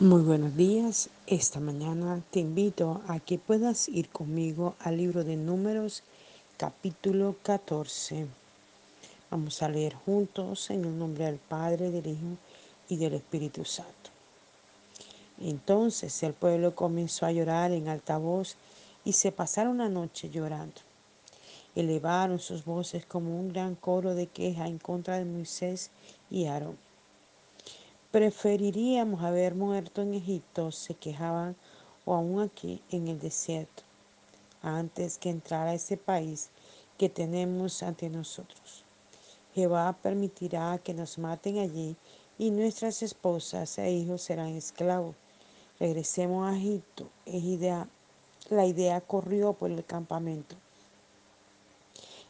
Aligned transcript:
Muy 0.00 0.22
buenos 0.22 0.56
días. 0.56 1.08
Esta 1.28 1.60
mañana 1.60 2.20
te 2.32 2.40
invito 2.40 3.00
a 3.06 3.20
que 3.20 3.38
puedas 3.38 3.88
ir 3.88 4.08
conmigo 4.08 4.74
al 4.80 4.96
libro 4.96 5.22
de 5.22 5.36
Números, 5.36 6.02
capítulo 6.56 7.36
14. 7.44 8.26
Vamos 9.30 9.62
a 9.62 9.68
leer 9.68 9.94
juntos 9.94 10.68
en 10.70 10.84
el 10.84 10.98
nombre 10.98 11.26
del 11.26 11.36
Padre, 11.36 11.92
del 11.92 12.08
Hijo 12.08 12.36
y 12.88 12.96
del 12.96 13.14
Espíritu 13.14 13.64
Santo. 13.64 14.10
Entonces 15.40 16.24
el 16.24 16.32
pueblo 16.32 16.74
comenzó 16.74 17.26
a 17.26 17.32
llorar 17.32 17.70
en 17.70 17.86
alta 17.86 18.18
voz 18.18 18.56
y 19.04 19.12
se 19.12 19.30
pasaron 19.30 19.78
la 19.78 19.88
noche 19.88 20.28
llorando. 20.28 20.80
Elevaron 21.76 22.40
sus 22.40 22.64
voces 22.64 23.06
como 23.06 23.38
un 23.38 23.52
gran 23.52 23.76
coro 23.76 24.16
de 24.16 24.26
queja 24.26 24.66
en 24.66 24.78
contra 24.78 25.18
de 25.18 25.24
Moisés 25.24 25.90
y 26.32 26.46
Aarón. 26.46 26.76
Preferiríamos 28.14 29.24
haber 29.24 29.56
muerto 29.56 30.00
en 30.00 30.14
Egipto, 30.14 30.70
se 30.70 30.94
quejaban, 30.94 31.56
o 32.04 32.14
aún 32.14 32.40
aquí 32.40 32.80
en 32.92 33.08
el 33.08 33.18
desierto, 33.18 33.82
antes 34.62 35.18
que 35.18 35.30
entrar 35.30 35.66
a 35.66 35.74
ese 35.74 35.96
país 35.96 36.50
que 36.96 37.08
tenemos 37.08 37.82
ante 37.82 38.08
nosotros. 38.08 38.84
Jehová 39.52 39.98
permitirá 40.00 40.78
que 40.78 40.94
nos 40.94 41.18
maten 41.18 41.58
allí 41.58 41.96
y 42.38 42.52
nuestras 42.52 43.02
esposas 43.02 43.78
e 43.78 43.90
hijos 43.90 44.22
serán 44.22 44.50
esclavos. 44.50 45.16
Regresemos 45.80 46.48
a 46.48 46.56
Egipto. 46.56 47.08
Es 47.26 47.42
la 48.48 48.64
idea 48.64 49.00
corrió 49.00 49.54
por 49.54 49.72
el 49.72 49.84
campamento. 49.84 50.54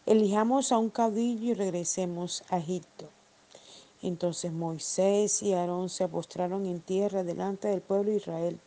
Elijamos 0.06 0.72
a 0.72 0.78
un 0.78 0.88
caudillo 0.88 1.50
y 1.50 1.52
regresemos 1.52 2.42
a 2.48 2.56
Egipto. 2.56 3.10
Entonces 4.04 4.52
Moisés 4.52 5.42
y 5.42 5.54
Aarón 5.54 5.88
se 5.88 6.06
postraron 6.08 6.66
en 6.66 6.82
tierra 6.82 7.24
delante 7.24 7.68
del 7.68 7.80
pueblo 7.80 8.10
de 8.10 8.18
Israel. 8.18 8.60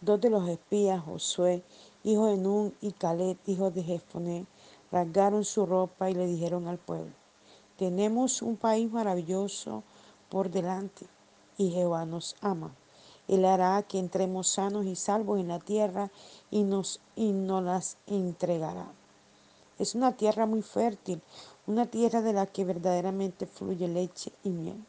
Dos 0.00 0.20
de 0.20 0.30
los 0.30 0.48
espías, 0.48 1.00
Josué, 1.04 1.62
hijo 2.02 2.26
de 2.26 2.36
Nun, 2.36 2.74
y 2.80 2.90
Caleb, 2.90 3.36
hijo 3.46 3.70
de 3.70 3.84
Jefoné, 3.84 4.46
rasgaron 4.90 5.44
su 5.44 5.64
ropa 5.64 6.10
y 6.10 6.14
le 6.14 6.26
dijeron 6.26 6.66
al 6.66 6.78
pueblo, 6.78 7.12
tenemos 7.78 8.42
un 8.42 8.56
país 8.56 8.90
maravilloso 8.90 9.84
por 10.28 10.50
delante 10.50 11.06
y 11.56 11.70
Jehová 11.70 12.04
nos 12.04 12.34
ama. 12.40 12.74
Él 13.28 13.44
hará 13.44 13.80
que 13.84 14.00
entremos 14.00 14.48
sanos 14.48 14.86
y 14.86 14.96
salvos 14.96 15.38
en 15.38 15.48
la 15.48 15.60
tierra 15.60 16.10
y 16.50 16.64
nos, 16.64 17.00
y 17.14 17.30
nos 17.30 17.62
las 17.62 17.96
entregará. 18.08 18.88
Es 19.78 19.94
una 19.94 20.16
tierra 20.16 20.46
muy 20.46 20.62
fértil, 20.62 21.22
una 21.66 21.86
tierra 21.86 22.20
de 22.20 22.32
la 22.32 22.46
que 22.46 22.64
verdaderamente 22.64 23.46
fluye 23.46 23.88
leche 23.88 24.32
y 24.42 24.50
miel. 24.50 24.84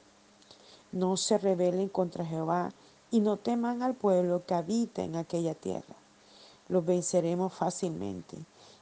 No 0.92 1.18
se 1.18 1.38
rebelen 1.38 1.90
contra 1.90 2.26
Jehová 2.26 2.72
y 3.12 3.22
no 3.22 3.38
teman 3.38 3.82
al 3.82 3.96
pueblo 3.96 4.46
que 4.46 4.54
habita 4.54 5.04
en 5.04 5.16
aquella 5.16 5.54
tierra. 5.54 5.96
Los 6.68 6.86
venceremos 6.86 7.54
fácilmente. 7.54 8.38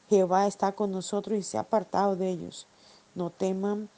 Jehová 0.10 0.48
está 0.48 0.72
con 0.72 0.92
nosotros 0.92 1.38
y 1.38 1.44
se 1.44 1.58
ha 1.58 1.62
apartado 1.62 2.16
de 2.16 2.30
ellos. 2.30 2.68
No 3.16 3.30
teman. 3.30 3.90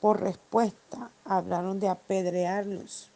Por 0.00 0.20
respuesta, 0.20 1.10
hablaron 1.24 1.78
de 1.78 1.88
apedrearlos. 1.88 3.08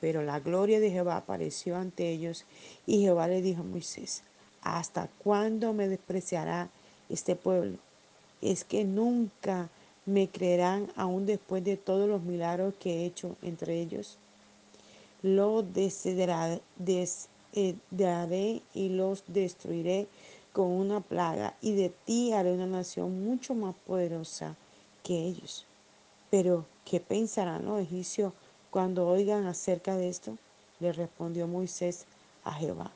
Pero 0.00 0.22
la 0.22 0.40
gloria 0.40 0.80
de 0.80 0.90
Jehová 0.90 1.18
apareció 1.18 1.76
ante 1.76 2.08
ellos 2.08 2.44
y 2.86 3.02
Jehová 3.02 3.28
le 3.28 3.42
dijo 3.42 3.60
a 3.60 3.64
Moisés, 3.64 4.22
¿hasta 4.62 5.08
cuándo 5.22 5.72
me 5.72 5.88
despreciará 5.88 6.70
este 7.10 7.36
pueblo? 7.36 7.78
Es 8.40 8.64
que 8.64 8.84
nunca 8.84 9.68
me 10.06 10.28
creerán 10.28 10.90
aún 10.96 11.26
después 11.26 11.62
de 11.64 11.76
todos 11.76 12.08
los 12.08 12.22
milagros 12.22 12.74
que 12.78 13.02
he 13.02 13.04
hecho 13.04 13.36
entre 13.42 13.80
ellos. 13.80 14.16
Los 15.22 15.64
desheredaré 15.74 16.62
y 18.74 18.88
los 18.88 19.24
destruiré 19.26 20.06
con 20.52 20.68
una 20.68 21.00
plaga 21.00 21.54
y 21.60 21.72
de 21.74 21.90
ti 22.06 22.32
haré 22.32 22.52
una 22.52 22.66
nación 22.66 23.24
mucho 23.24 23.54
más 23.54 23.74
poderosa 23.86 24.56
que 25.02 25.26
ellos. 25.26 25.66
Pero, 26.30 26.64
¿qué 26.84 27.00
pensarán 27.00 27.66
los 27.66 27.80
egipcios 27.80 28.32
cuando 28.70 29.08
oigan 29.08 29.46
acerca 29.46 29.96
de 29.96 30.08
esto? 30.08 30.38
Le 30.80 30.92
respondió 30.92 31.46
Moisés 31.46 32.06
a 32.44 32.52
Jehová. 32.52 32.92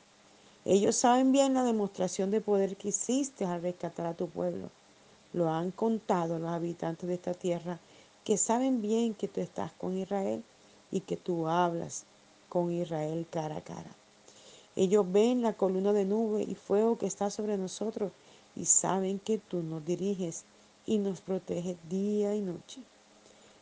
Ellos 0.65 0.95
saben 0.95 1.31
bien 1.31 1.53
la 1.53 1.63
demostración 1.63 2.31
de 2.31 2.41
poder 2.41 2.77
que 2.77 2.87
hiciste 2.89 3.45
al 3.45 3.61
rescatar 3.61 4.05
a 4.05 4.13
tu 4.13 4.29
pueblo 4.29 4.69
lo 5.33 5.49
han 5.49 5.71
contado 5.71 6.39
los 6.39 6.51
habitantes 6.51 7.07
de 7.07 7.15
esta 7.15 7.33
tierra, 7.33 7.79
que 8.23 8.37
saben 8.37 8.81
bien 8.81 9.13
que 9.13 9.27
tú 9.27 9.41
estás 9.41 9.71
con 9.73 9.97
Israel 9.97 10.43
y 10.91 11.01
que 11.01 11.17
tú 11.17 11.47
hablas 11.47 12.05
con 12.47 12.71
Israel 12.71 13.25
cara 13.29 13.57
a 13.57 13.61
cara. 13.61 13.95
Ellos 14.75 15.05
ven 15.11 15.41
la 15.41 15.53
columna 15.53 15.91
de 15.91 16.05
nube 16.05 16.43
y 16.43 16.55
fuego 16.55 16.97
que 16.97 17.05
está 17.05 17.29
sobre 17.29 17.57
nosotros 17.57 18.11
y 18.55 18.65
saben 18.65 19.19
que 19.19 19.37
tú 19.37 19.61
nos 19.61 19.85
diriges 19.85 20.45
y 20.85 20.97
nos 20.97 21.21
proteges 21.21 21.77
día 21.89 22.35
y 22.35 22.41
noche. 22.41 22.81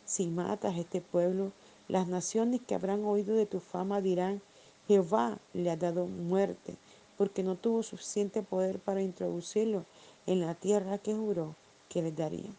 Si 0.06 0.28
matas 0.28 0.76
a 0.76 0.80
este 0.80 1.02
pueblo, 1.02 1.52
las 1.88 2.08
naciones 2.08 2.62
que 2.66 2.76
habrán 2.76 3.04
oído 3.06 3.36
de 3.36 3.46
tu 3.46 3.60
fama 3.60 4.02
dirán, 4.02 4.42
Jehová 4.88 5.38
le 5.54 5.70
ha 5.70 5.78
dado 5.78 6.06
muerte, 6.06 6.76
porque 7.18 7.44
no 7.44 7.56
tuvo 7.56 7.84
suficiente 7.84 8.42
poder 8.42 8.80
para 8.80 9.02
introducirlo 9.02 9.86
en 10.28 10.42
la 10.42 10.54
tierra 10.54 10.98
que 10.98 11.16
juró 11.16 11.56
que 11.90 12.02
les 12.02 12.16
daría. 12.16 12.50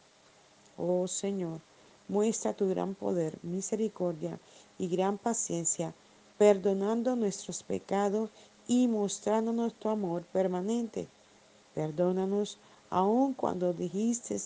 Oh 0.77 1.07
Señor, 1.07 1.61
muestra 2.09 2.53
tu 2.53 2.69
gran 2.69 2.95
poder, 2.95 3.39
misericordia 3.43 4.39
y 4.79 4.89
gran 4.89 5.19
paciencia, 5.19 5.95
perdonando 6.39 7.17
nuestros 7.17 7.63
pecados 7.63 8.31
y 8.67 8.89
mostrándonos 8.89 9.75
tu 9.75 9.89
amor 9.89 10.23
permanente. 10.25 11.09
Perdónanos 11.75 12.59
aun 12.91 13.33
cuando 13.35 13.73
dijiste 13.73 14.37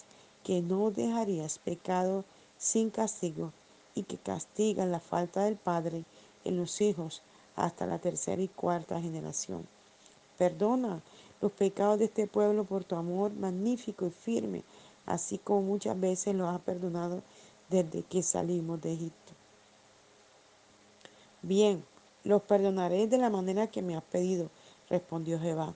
que 0.44 0.62
no 0.62 0.90
dejarías 0.90 1.58
pecado 1.58 2.24
sin 2.58 2.90
castigo 2.90 3.52
y 3.94 4.04
que 4.04 4.16
castigan 4.16 4.92
la 4.92 5.00
falta 5.00 5.44
del 5.44 5.56
Padre 5.56 6.04
en 6.44 6.56
los 6.56 6.80
hijos 6.80 7.22
hasta 7.56 7.86
la 7.86 7.98
tercera 7.98 8.40
y 8.40 8.48
cuarta 8.48 9.00
generación. 9.00 9.66
Perdona 10.38 11.00
los 11.40 11.52
pecados 11.52 11.98
de 11.98 12.06
este 12.06 12.26
pueblo 12.26 12.64
por 12.64 12.84
tu 12.84 12.96
amor 12.96 13.32
magnífico 13.32 14.06
y 14.06 14.10
firme 14.10 14.64
así 15.06 15.38
como 15.38 15.62
muchas 15.62 15.98
veces 15.98 16.34
lo 16.34 16.48
has 16.48 16.60
perdonado 16.60 17.22
desde 17.70 18.02
que 18.02 18.22
salimos 18.22 18.80
de 18.82 18.92
Egipto. 18.92 19.32
Bien, 21.42 21.84
los 22.24 22.42
perdonaré 22.42 23.06
de 23.06 23.18
la 23.18 23.30
manera 23.30 23.68
que 23.68 23.82
me 23.82 23.96
has 23.96 24.02
pedido, 24.02 24.50
respondió 24.90 25.38
Jehová. 25.38 25.74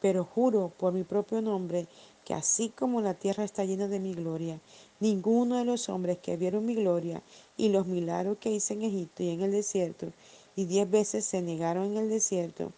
Pero 0.00 0.24
juro 0.24 0.72
por 0.78 0.92
mi 0.92 1.02
propio 1.02 1.42
nombre 1.42 1.86
que 2.24 2.32
así 2.32 2.70
como 2.70 3.00
la 3.00 3.14
tierra 3.14 3.44
está 3.44 3.64
llena 3.64 3.88
de 3.88 4.00
mi 4.00 4.14
gloria, 4.14 4.60
ninguno 4.98 5.58
de 5.58 5.64
los 5.64 5.88
hombres 5.88 6.18
que 6.18 6.36
vieron 6.36 6.64
mi 6.64 6.74
gloria 6.74 7.22
y 7.56 7.68
los 7.68 7.86
milagros 7.86 8.38
que 8.38 8.50
hice 8.50 8.74
en 8.74 8.82
Egipto 8.82 9.22
y 9.22 9.30
en 9.30 9.42
el 9.42 9.50
desierto, 9.50 10.06
y 10.56 10.64
diez 10.64 10.88
veces 10.88 11.24
se 11.24 11.42
negaron 11.42 11.86
en 11.86 11.96
el 11.98 12.08
desierto, 12.08 12.72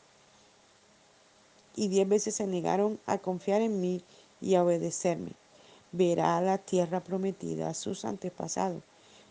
y 1.77 1.89
diez 1.89 2.09
veces 2.09 2.35
se 2.35 2.47
negaron 2.47 2.99
a 3.07 3.19
confiar 3.19 3.63
en 3.63 3.81
mí 3.81 4.03
y 4.41 4.55
a 4.55 4.65
obedecerme 4.65 5.33
verá 5.93 6.41
la 6.41 6.59
tierra 6.59 7.01
prometida 7.01 7.69
a 7.69 7.75
sus 7.75 8.05
antepasados. 8.05 8.83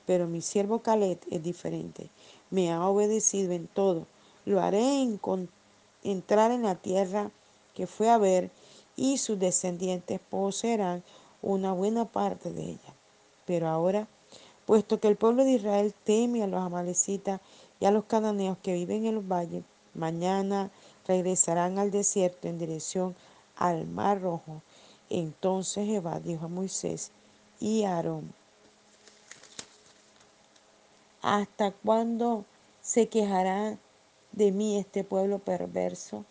Pero 0.06 0.28
mi 0.28 0.42
siervo 0.42 0.80
Caleb 0.80 1.20
es 1.30 1.44
diferente. 1.44 2.10
Me 2.50 2.72
ha 2.72 2.88
obedecido 2.88 3.52
en 3.52 3.68
todo. 3.68 4.08
Lo 4.46 4.62
haré 4.62 5.08
entrar 6.04 6.52
en 6.52 6.64
la 6.64 6.76
tierra 6.76 7.32
que 7.76 7.88
fue 7.88 8.10
a 8.10 8.18
ver 8.18 8.52
y 8.96 9.18
sus 9.18 9.40
descendientes 9.40 10.20
poseerán 10.30 11.04
una 11.42 11.74
buena 11.74 12.06
parte 12.06 12.52
de 12.52 12.64
ella. 12.64 12.94
Pero 13.46 13.68
ahora, 13.68 14.08
puesto 14.66 15.00
que 15.00 15.08
el 15.08 15.16
pueblo 15.16 15.44
de 15.44 15.54
Israel 15.54 15.94
teme 16.04 16.44
a 16.44 16.48
los 16.48 16.62
amalecitas 16.62 17.42
y 17.80 17.86
a 17.86 17.92
los 17.92 18.06
cananeos 18.06 18.58
que 18.62 18.74
viven 18.74 19.06
en 19.06 19.16
los 19.16 19.28
valles, 19.28 19.64
mañana 19.94 20.70
regresarán 21.12 21.78
al 21.78 21.92
desierto 21.92 22.48
en 22.48 22.58
dirección 22.58 23.16
al 23.56 23.86
mar 23.88 24.22
rojo 24.22 24.62
entonces 25.12 25.88
Jehová 25.88 26.22
dijo 26.22 26.46
a 26.46 26.48
Moisés 26.48 27.12
y 27.60 27.84
a 27.84 27.98
Aarón, 27.98 28.34
¿hasta 31.22 31.72
cuándo 31.72 32.46
se 32.82 33.10
quejará 33.10 33.78
de 34.32 34.52
mí 34.54 34.78
este 34.78 35.04
pueblo 35.04 35.40
perverso? 35.40 36.24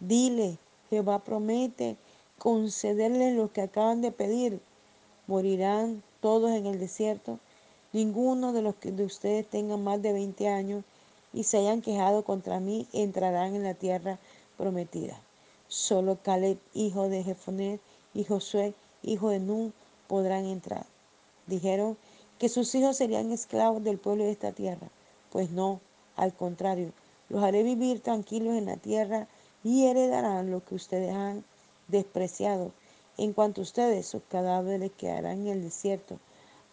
Dile, 0.00 0.56
Jehová 0.88 1.18
promete 1.18 1.98
concederles 2.38 3.36
lo 3.36 3.52
que 3.52 3.60
acaban 3.60 4.00
de 4.00 4.10
pedir. 4.10 4.58
Morirán 5.26 6.02
todos 6.20 6.50
en 6.52 6.64
el 6.64 6.80
desierto. 6.80 7.38
Ninguno 7.92 8.54
de 8.54 8.62
los 8.62 8.74
que 8.76 8.90
de 8.90 9.04
ustedes 9.04 9.46
tengan 9.46 9.84
más 9.84 10.00
de 10.00 10.14
20 10.14 10.48
años 10.48 10.82
y 11.34 11.42
se 11.42 11.58
hayan 11.58 11.82
quejado 11.82 12.24
contra 12.24 12.60
mí 12.60 12.86
entrarán 12.92 13.54
en 13.54 13.64
la 13.64 13.74
tierra 13.74 14.18
prometida. 14.56 15.20
Solo 15.68 16.18
Caleb, 16.22 16.58
hijo 16.72 17.08
de 17.08 17.24
Jefonet, 17.24 17.80
y 18.14 18.24
Josué, 18.24 18.74
hijo 19.02 19.30
de 19.30 19.40
Nun, 19.40 19.74
podrán 20.06 20.46
entrar. 20.46 20.86
Dijeron 21.46 21.98
que 22.38 22.48
sus 22.48 22.74
hijos 22.74 22.96
serían 22.96 23.32
esclavos 23.32 23.82
del 23.82 23.98
pueblo 23.98 24.24
de 24.24 24.30
esta 24.30 24.52
tierra. 24.52 24.88
Pues 25.30 25.50
no, 25.50 25.80
Al 26.16 26.32
contrario, 26.32 26.92
los 27.28 27.42
haré 27.42 27.64
vivir 27.64 28.00
tranquilos 28.00 28.54
en 28.54 28.66
la 28.66 28.76
tierra 28.76 29.26
y 29.64 29.86
heredarán 29.86 30.52
lo 30.52 30.64
que 30.64 30.76
ustedes 30.76 31.12
han 31.12 31.44
despreciado. 31.88 32.70
En 33.16 33.32
cuanto 33.32 33.60
a 33.60 33.64
ustedes, 33.64 34.06
sus 34.06 34.22
cadáveres 34.28 34.92
quedarán 34.96 35.40
en 35.40 35.48
el 35.48 35.62
desierto. 35.62 36.20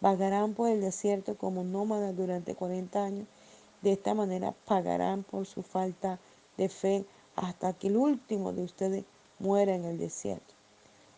Vagarán 0.00 0.54
por 0.54 0.68
el 0.68 0.80
desierto 0.80 1.36
como 1.36 1.64
nómadas 1.64 2.16
durante 2.16 2.54
40 2.54 3.04
años. 3.04 3.26
De 3.82 3.92
esta 3.92 4.14
manera 4.14 4.54
pagarán 4.64 5.24
por 5.24 5.44
su 5.46 5.62
falta 5.62 6.18
de 6.56 6.68
fe 6.68 7.04
hasta 7.34 7.72
que 7.72 7.88
el 7.88 7.96
último 7.96 8.52
de 8.52 8.62
ustedes 8.62 9.04
muera 9.38 9.74
en 9.74 9.84
el 9.84 9.98
desierto. 9.98 10.54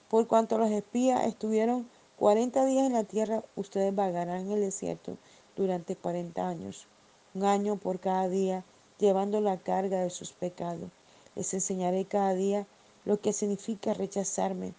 Por 0.09 0.27
cuanto 0.27 0.59
los 0.59 0.71
espías 0.71 1.27
estuvieron 1.27 1.89
40 2.19 2.65
días 2.65 2.87
en 2.87 2.95
la 2.95 3.05
tierra, 3.05 3.43
ustedes 3.57 3.95
vagarán 3.95 4.47
en 4.47 4.53
el 4.53 4.61
desierto 4.61 5.19
durante 5.57 5.97
40 5.97 6.49
años, 6.49 6.87
un 7.35 7.45
año 7.45 7.77
por 7.77 8.01
cada 8.01 8.29
día, 8.29 8.65
llevando 8.99 9.41
la 9.41 9.59
carga 9.59 10.01
de 10.01 10.11
sus 10.11 10.33
pecados. 10.33 10.91
Les 11.35 11.53
enseñaré 11.53 12.05
cada 12.05 12.35
día 12.35 12.67
lo 13.05 13.21
que 13.21 13.33
significa 13.33 13.93
rechazarme. 13.93 14.73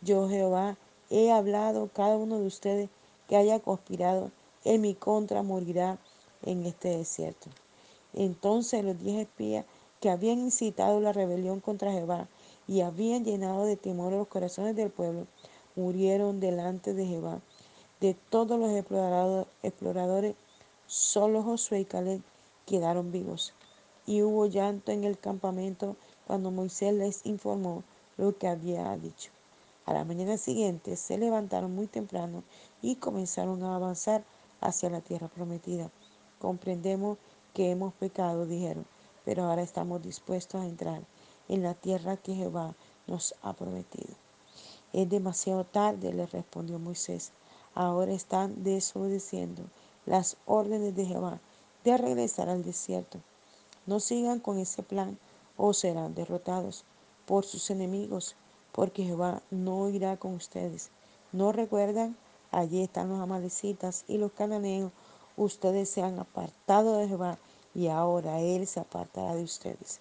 Yo, 0.00 0.28
Jehová, 0.28 0.76
he 1.10 1.30
hablado, 1.30 1.88
cada 1.94 2.16
uno 2.16 2.38
de 2.38 2.46
ustedes 2.46 2.90
que 3.28 3.36
haya 3.36 3.60
conspirado 3.60 4.30
en 4.64 4.80
mi 4.80 4.94
contra 4.94 5.42
morirá 5.42 5.98
en 6.42 6.66
este 6.66 6.96
desierto. 6.96 7.48
Entonces 8.14 8.84
los 8.84 8.98
diez 9.02 9.20
espías 9.20 9.64
que 10.00 10.10
habían 10.10 10.38
incitado 10.38 11.00
la 11.00 11.12
rebelión 11.12 11.60
contra 11.60 11.92
Jehová 11.92 12.28
y 12.66 12.80
habían 12.80 13.24
llenado 13.24 13.64
de 13.64 13.76
temor 13.76 14.12
los 14.12 14.28
corazones 14.28 14.76
del 14.76 14.90
pueblo, 14.90 15.26
murieron 15.76 16.40
delante 16.40 16.94
de 16.94 17.06
Jehová. 17.06 17.40
De 18.00 18.14
todos 18.30 18.58
los 18.58 18.72
exploradores, 19.62 20.34
solo 20.86 21.42
Josué 21.42 21.80
y 21.80 21.84
Caleb 21.84 22.20
quedaron 22.66 23.12
vivos. 23.12 23.54
Y 24.06 24.22
hubo 24.22 24.46
llanto 24.46 24.90
en 24.90 25.04
el 25.04 25.18
campamento 25.18 25.96
cuando 26.26 26.50
Moisés 26.50 26.92
les 26.94 27.24
informó 27.24 27.84
lo 28.16 28.36
que 28.36 28.48
había 28.48 28.96
dicho. 28.96 29.30
A 29.86 29.92
la 29.92 30.04
mañana 30.04 30.36
siguiente 30.36 30.96
se 30.96 31.18
levantaron 31.18 31.74
muy 31.74 31.86
temprano 31.86 32.42
y 32.82 32.96
comenzaron 32.96 33.62
a 33.62 33.76
avanzar 33.76 34.24
hacia 34.60 34.90
la 34.90 35.00
tierra 35.00 35.28
prometida. 35.28 35.90
Comprendemos 36.42 37.18
que 37.54 37.70
hemos 37.70 37.94
pecado, 37.94 38.46
dijeron, 38.46 38.84
pero 39.24 39.44
ahora 39.44 39.62
estamos 39.62 40.02
dispuestos 40.02 40.60
a 40.60 40.66
entrar 40.66 41.00
en 41.46 41.62
la 41.62 41.74
tierra 41.74 42.16
que 42.16 42.34
Jehová 42.34 42.74
nos 43.06 43.36
ha 43.42 43.52
prometido. 43.52 44.12
Es 44.92 45.08
demasiado 45.08 45.62
tarde, 45.62 46.12
le 46.12 46.26
respondió 46.26 46.80
Moisés. 46.80 47.30
Ahora 47.76 48.10
están 48.10 48.64
desobedeciendo 48.64 49.62
las 50.04 50.36
órdenes 50.44 50.96
de 50.96 51.06
Jehová 51.06 51.38
de 51.84 51.96
regresar 51.96 52.48
al 52.48 52.64
desierto. 52.64 53.20
No 53.86 54.00
sigan 54.00 54.40
con 54.40 54.58
ese 54.58 54.82
plan 54.82 55.20
o 55.56 55.72
serán 55.72 56.16
derrotados 56.16 56.84
por 57.24 57.44
sus 57.44 57.70
enemigos, 57.70 58.34
porque 58.72 59.04
Jehová 59.04 59.42
no 59.52 59.88
irá 59.90 60.16
con 60.16 60.34
ustedes. 60.34 60.90
¿No 61.30 61.52
recuerdan? 61.52 62.16
Allí 62.50 62.82
están 62.82 63.10
los 63.10 63.20
amalecitas 63.20 64.04
y 64.08 64.18
los 64.18 64.32
cananeos. 64.32 64.90
Ustedes 65.36 65.88
se 65.88 66.02
han 66.02 66.18
apartado 66.18 66.98
de 66.98 67.08
Jehová 67.08 67.38
y 67.74 67.88
ahora 67.88 68.40
Él 68.40 68.66
se 68.66 68.80
apartará 68.80 69.34
de 69.34 69.44
ustedes. 69.44 70.00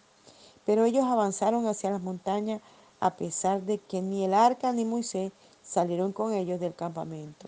Pero 0.66 0.86
ellos 0.86 1.06
avanzaron 1.06 1.68
hacia 1.68 1.90
las 1.90 2.02
montañas 2.02 2.62
a 3.00 3.16
pesar 3.16 3.64
de 3.64 3.80
que 3.80 4.02
ni 4.02 4.26
el 4.26 4.34
arca 4.34 4.72
ni 4.72 4.86
Moisés 4.86 5.32
salieron 5.64 6.14
con 6.14 6.34
ellos 6.34 6.60
del 6.60 6.76
campamento. 6.76 7.48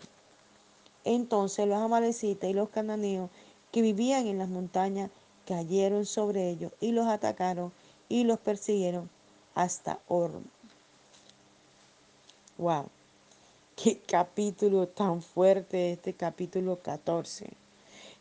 Entonces 1.04 1.68
los 1.68 1.78
amalecitas 1.78 2.50
y 2.50 2.54
los 2.54 2.70
cananeos 2.70 3.30
que 3.72 3.82
vivían 3.82 4.28
en 4.28 4.40
las 4.40 4.50
montañas 4.50 5.12
cayeron 5.46 6.06
sobre 6.06 6.50
ellos 6.50 6.72
y 6.80 6.92
los 6.92 7.08
atacaron 7.08 7.72
y 8.10 8.24
los 8.24 8.40
persiguieron 8.40 9.10
hasta 9.56 10.00
Orm. 10.08 10.44
Wow, 12.58 12.86
qué 13.76 14.00
capítulo 14.00 14.88
tan 14.88 15.22
fuerte 15.22 15.94
este 15.94 16.14
capítulo 16.14 16.80
14. 16.80 17.63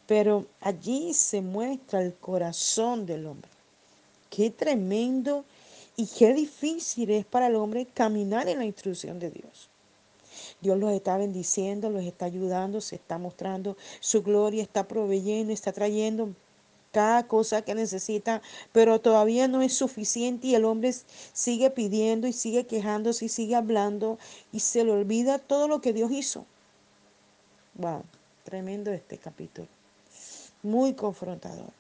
Pero 0.07 0.47
allí 0.61 1.15
se 1.15 1.41
muestra 1.41 2.03
el 2.03 2.15
corazón 2.15 3.07
del 3.07 3.27
hombre. 3.27 3.51
Qué 4.31 4.51
tremendo 4.51 5.45
y 5.97 6.07
qué 6.07 6.33
difícil 6.33 7.11
es 7.11 7.25
para 7.25 7.47
el 7.47 7.57
hombre 7.57 7.87
caminar 7.87 8.49
en 8.49 8.59
la 8.59 8.65
instrucción 8.65 9.19
de 9.19 9.31
Dios. 9.31 9.69
Dios 10.61 10.79
los 10.79 10.93
está 10.93 11.17
bendiciendo, 11.17 11.91
los 11.91 12.05
está 12.05 12.27
ayudando, 12.27 12.81
se 12.81 12.97
está 12.97 13.19
mostrando 13.19 13.77
su 14.01 14.23
gloria, 14.23 14.63
está 14.63 14.89
proveyendo, 14.89 15.53
está 15.53 15.73
trayendo 15.73 16.35
cada 16.93 17.27
cosa 17.27 17.63
que 17.63 17.75
necesita, 17.75 18.43
pero 18.71 19.01
todavía 19.01 19.49
no 19.49 19.63
es 19.63 19.75
suficiente 19.75 20.49
y 20.49 20.55
el 20.55 20.65
hombre 20.65 20.95
sigue 21.33 21.71
pidiendo 21.71 22.27
y 22.27 22.33
sigue 22.33 22.67
quejándose 22.67 23.25
y 23.25 23.29
sigue 23.29 23.55
hablando 23.55 24.19
y 24.53 24.61
se 24.61 24.85
le 24.85 24.93
olvida 24.93 25.39
todo 25.39 25.69
lo 25.69 25.81
que 25.81 25.93
Dios 25.93 26.13
hizo. 26.13 26.45
Wow, 27.75 28.05
tremendo 28.45 28.93
este 28.93 29.19
capítulo. 29.19 29.69
Muy 30.63 30.95
confrontador. 30.95 31.73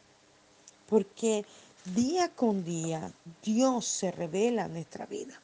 Porque 0.88 1.44
Día 1.84 2.29
con 2.29 2.64
día 2.64 3.11
Dios 3.43 3.87
se 3.87 4.12
revela 4.12 4.67
en 4.67 4.75
nuestra 4.75 5.05
vida. 5.05 5.34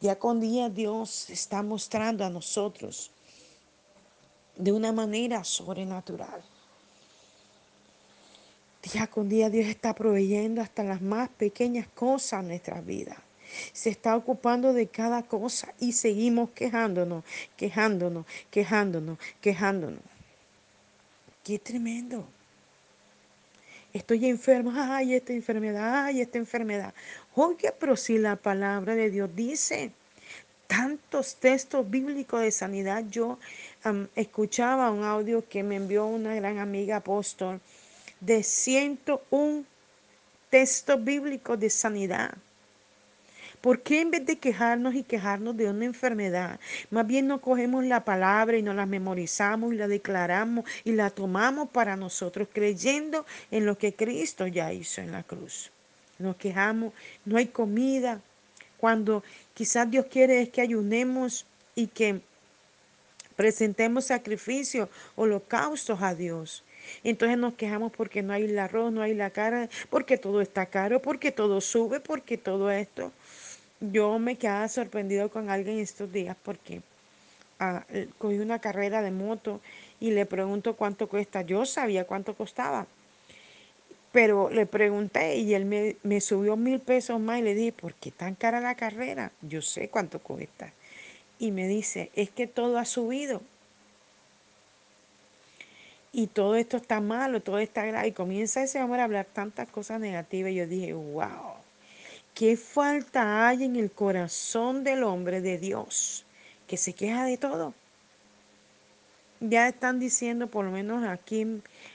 Día 0.00 0.18
con 0.18 0.40
día 0.40 0.68
Dios 0.68 1.30
está 1.30 1.62
mostrando 1.62 2.24
a 2.24 2.30
nosotros 2.30 3.12
de 4.56 4.72
una 4.72 4.90
manera 4.90 5.44
sobrenatural. 5.44 6.42
Día 8.82 9.06
con 9.06 9.28
día 9.28 9.50
Dios 9.50 9.68
está 9.68 9.94
proveyendo 9.94 10.60
hasta 10.60 10.82
las 10.82 11.00
más 11.00 11.28
pequeñas 11.28 11.86
cosas 11.86 12.40
en 12.40 12.48
nuestra 12.48 12.80
vida. 12.80 13.16
Se 13.72 13.90
está 13.90 14.16
ocupando 14.16 14.72
de 14.72 14.88
cada 14.88 15.22
cosa 15.22 15.72
y 15.78 15.92
seguimos 15.92 16.50
quejándonos, 16.50 17.22
quejándonos, 17.56 18.26
quejándonos, 18.50 19.16
quejándonos. 19.40 20.13
Qué 21.44 21.58
tremendo 21.58 22.26
estoy 23.94 24.26
enfermo, 24.26 24.72
ay, 24.74 25.14
esta 25.14 25.32
enfermedad, 25.32 26.06
ay, 26.06 26.20
esta 26.20 26.36
enfermedad. 26.36 26.92
Oye, 27.36 27.72
pero 27.78 27.96
si 27.96 28.18
la 28.18 28.34
palabra 28.34 28.96
de 28.96 29.08
Dios 29.08 29.30
dice 29.34 29.92
tantos 30.66 31.36
textos 31.36 31.88
bíblicos 31.88 32.40
de 32.40 32.50
sanidad, 32.50 33.04
yo 33.08 33.38
escuchaba 34.16 34.90
un 34.90 35.04
audio 35.04 35.48
que 35.48 35.62
me 35.62 35.76
envió 35.76 36.06
una 36.06 36.34
gran 36.34 36.58
amiga 36.58 36.96
apóstol 36.96 37.60
de 38.20 38.42
101 38.42 39.64
textos 40.50 41.04
bíblicos 41.04 41.60
de 41.60 41.70
sanidad. 41.70 42.34
¿Por 43.64 43.80
qué 43.80 44.02
en 44.02 44.10
vez 44.10 44.26
de 44.26 44.36
quejarnos 44.36 44.94
y 44.94 45.04
quejarnos 45.04 45.56
de 45.56 45.70
una 45.70 45.86
enfermedad, 45.86 46.60
más 46.90 47.06
bien 47.06 47.26
no 47.26 47.40
cogemos 47.40 47.82
la 47.82 48.04
palabra 48.04 48.58
y 48.58 48.62
nos 48.62 48.76
la 48.76 48.84
memorizamos 48.84 49.72
y 49.72 49.78
la 49.78 49.88
declaramos 49.88 50.66
y 50.84 50.92
la 50.92 51.08
tomamos 51.08 51.70
para 51.70 51.96
nosotros, 51.96 52.46
creyendo 52.52 53.24
en 53.50 53.64
lo 53.64 53.78
que 53.78 53.94
Cristo 53.94 54.46
ya 54.46 54.70
hizo 54.74 55.00
en 55.00 55.12
la 55.12 55.22
cruz? 55.22 55.70
Nos 56.18 56.36
quejamos, 56.36 56.92
no 57.24 57.38
hay 57.38 57.46
comida, 57.46 58.20
cuando 58.76 59.24
quizás 59.54 59.90
Dios 59.90 60.04
quiere 60.10 60.42
es 60.42 60.50
que 60.50 60.60
ayunemos 60.60 61.46
y 61.74 61.86
que 61.86 62.20
presentemos 63.34 64.04
sacrificios, 64.04 64.90
holocaustos 65.16 66.02
a 66.02 66.14
Dios. 66.14 66.64
Entonces 67.02 67.38
nos 67.38 67.54
quejamos 67.54 67.92
porque 67.92 68.22
no 68.22 68.34
hay 68.34 68.44
el 68.44 68.58
arroz, 68.58 68.92
no 68.92 69.00
hay 69.00 69.14
la 69.14 69.30
cara, 69.30 69.70
porque 69.88 70.18
todo 70.18 70.42
está 70.42 70.66
caro, 70.66 71.00
porque 71.00 71.32
todo 71.32 71.62
sube, 71.62 72.00
porque 72.00 72.36
todo 72.36 72.70
esto. 72.70 73.10
Yo 73.92 74.18
me 74.18 74.36
quedaba 74.36 74.68
sorprendido 74.68 75.30
con 75.30 75.50
alguien 75.50 75.78
estos 75.78 76.12
días 76.12 76.36
porque 76.42 76.82
ah, 77.58 77.84
eh, 77.90 78.08
cogí 78.18 78.38
una 78.38 78.58
carrera 78.58 79.02
de 79.02 79.10
moto 79.10 79.60
y 80.00 80.10
le 80.12 80.26
pregunto 80.26 80.76
cuánto 80.76 81.08
cuesta. 81.08 81.42
Yo 81.42 81.66
sabía 81.66 82.06
cuánto 82.06 82.34
costaba, 82.34 82.86
pero 84.12 84.50
le 84.50 84.66
pregunté 84.66 85.36
y 85.36 85.54
él 85.54 85.64
me, 85.64 85.96
me 86.02 86.20
subió 86.20 86.56
mil 86.56 86.80
pesos 86.80 87.20
más 87.20 87.40
y 87.40 87.42
le 87.42 87.54
dije, 87.54 87.72
¿por 87.72 87.94
qué 87.94 88.10
tan 88.10 88.34
cara 88.34 88.60
la 88.60 88.76
carrera? 88.76 89.32
Yo 89.42 89.60
sé 89.60 89.88
cuánto 89.88 90.18
cuesta. 90.20 90.72
Y 91.38 91.50
me 91.50 91.66
dice, 91.66 92.10
es 92.14 92.30
que 92.30 92.46
todo 92.46 92.78
ha 92.78 92.84
subido. 92.84 93.42
Y 96.12 96.28
todo 96.28 96.54
esto 96.54 96.76
está 96.76 97.00
malo, 97.00 97.42
todo 97.42 97.58
está 97.58 97.84
grave. 97.84 98.06
Y 98.08 98.12
comienza 98.12 98.62
ese 98.62 98.80
hombre 98.80 99.00
a 99.00 99.04
hablar 99.04 99.26
tantas 99.26 99.68
cosas 99.68 99.98
negativas. 99.98 100.52
Y 100.52 100.54
yo 100.54 100.66
dije, 100.68 100.92
wow. 100.92 101.63
¿Qué 102.34 102.56
falta 102.56 103.46
hay 103.46 103.62
en 103.62 103.76
el 103.76 103.92
corazón 103.92 104.82
del 104.82 105.04
hombre 105.04 105.40
de 105.40 105.56
Dios 105.56 106.26
que 106.66 106.76
se 106.76 106.92
queja 106.92 107.24
de 107.24 107.38
todo? 107.38 107.74
Ya 109.38 109.68
están 109.68 110.00
diciendo, 110.00 110.48
por 110.48 110.64
lo 110.64 110.72
menos 110.72 111.04
aquí 111.04 111.46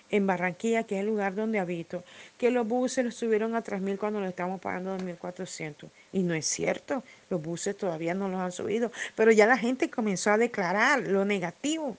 en 0.09 0.27
Barranquilla, 0.27 0.83
que 0.83 0.95
es 0.95 1.01
el 1.01 1.07
lugar 1.07 1.35
donde 1.35 1.59
habito, 1.59 2.05
que 2.37 2.51
los 2.51 2.65
buses 2.65 3.03
los 3.03 3.15
subieron 3.15 3.53
a 3.53 3.63
3.000 3.63 3.97
cuando 3.97 4.21
lo 4.21 4.27
estamos 4.27 4.61
pagando 4.61 4.97
2.400. 4.97 5.89
Y 6.13 6.23
no 6.23 6.33
es 6.33 6.45
cierto, 6.45 7.03
los 7.29 7.41
buses 7.41 7.75
todavía 7.75 8.13
no 8.13 8.29
los 8.29 8.39
han 8.39 8.53
subido, 8.53 8.93
pero 9.15 9.33
ya 9.33 9.45
la 9.45 9.57
gente 9.57 9.89
comenzó 9.89 10.31
a 10.31 10.37
declarar 10.37 11.01
lo 11.01 11.25
negativo. 11.25 11.97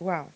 Wow. 0.00 0.26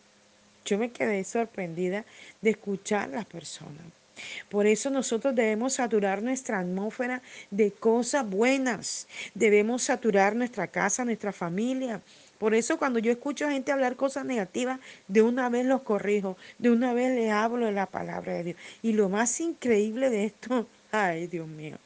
Yo 0.65 0.79
me 0.79 0.91
quedé 0.93 1.25
sorprendida 1.25 2.07
de 2.41 2.51
escuchar 2.51 3.11
a 3.11 3.17
las 3.17 3.27
personas. 3.27 4.00
Por 4.49 4.67
eso 4.67 4.91
nosotros 4.91 5.35
debemos 5.35 5.75
saturar 5.75 6.23
nuestra 6.23 6.59
atmósfera 6.59 7.23
de 7.51 7.73
cosas 7.73 8.29
buenas. 8.29 9.07
Debemos 9.35 9.83
saturar 9.83 10.35
nuestra 10.37 10.67
casa, 10.67 11.05
nuestra 11.05 11.33
familia. 11.33 12.01
Por 12.41 12.55
eso 12.55 12.79
cuando 12.79 12.99
yo 12.99 13.13
escucho 13.13 13.47
a 13.47 13.51
gente 13.51 13.71
hablar 13.71 13.97
cosas 13.97 14.25
negativas, 14.25 14.81
de 15.09 15.21
una 15.21 15.51
vez 15.51 15.67
los 15.67 15.83
corrijo, 15.83 16.39
de 16.59 16.71
una 16.71 16.95
vez 16.95 17.15
le 17.15 17.31
hablo 17.31 17.67
de 17.67 17.73
la 17.73 17.85
palabra 17.85 18.33
de 18.33 18.45
Dios. 18.45 18.57
Y 18.81 18.95
lo 18.95 19.11
más 19.11 19.41
increíble 19.41 20.09
de 20.09 20.25
esto, 20.25 20.67
ay 20.91 21.27
Dios 21.27 21.47
mío, 21.47 21.77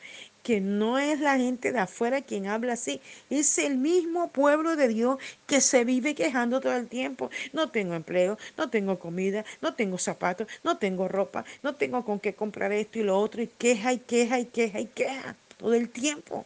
que 0.44 0.60
no 0.60 0.98
es 0.98 1.20
la 1.20 1.38
gente 1.38 1.72
de 1.72 1.78
afuera 1.78 2.20
quien 2.20 2.46
habla 2.46 2.74
así, 2.74 3.00
es 3.30 3.56
el 3.56 3.78
mismo 3.78 4.28
pueblo 4.28 4.76
de 4.76 4.88
Dios 4.88 5.16
que 5.46 5.62
se 5.62 5.84
vive 5.84 6.14
quejando 6.14 6.60
todo 6.60 6.76
el 6.76 6.86
tiempo. 6.86 7.30
No 7.54 7.70
tengo 7.70 7.94
empleo, 7.94 8.38
no 8.58 8.68
tengo 8.68 8.98
comida, 8.98 9.44
no 9.62 9.74
tengo 9.74 9.96
zapatos, 9.96 10.46
no 10.62 10.76
tengo 10.76 11.08
ropa, 11.08 11.46
no 11.62 11.74
tengo 11.74 12.04
con 12.04 12.20
qué 12.20 12.34
comprar 12.34 12.72
esto 12.72 12.98
y 12.98 13.04
lo 13.04 13.18
otro, 13.18 13.40
y 13.40 13.46
queja 13.46 13.94
y 13.94 13.98
queja 13.98 14.38
y 14.38 14.44
queja 14.44 14.80
y 14.80 14.86
queja 14.86 15.34
todo 15.56 15.72
el 15.72 15.88
tiempo. 15.88 16.44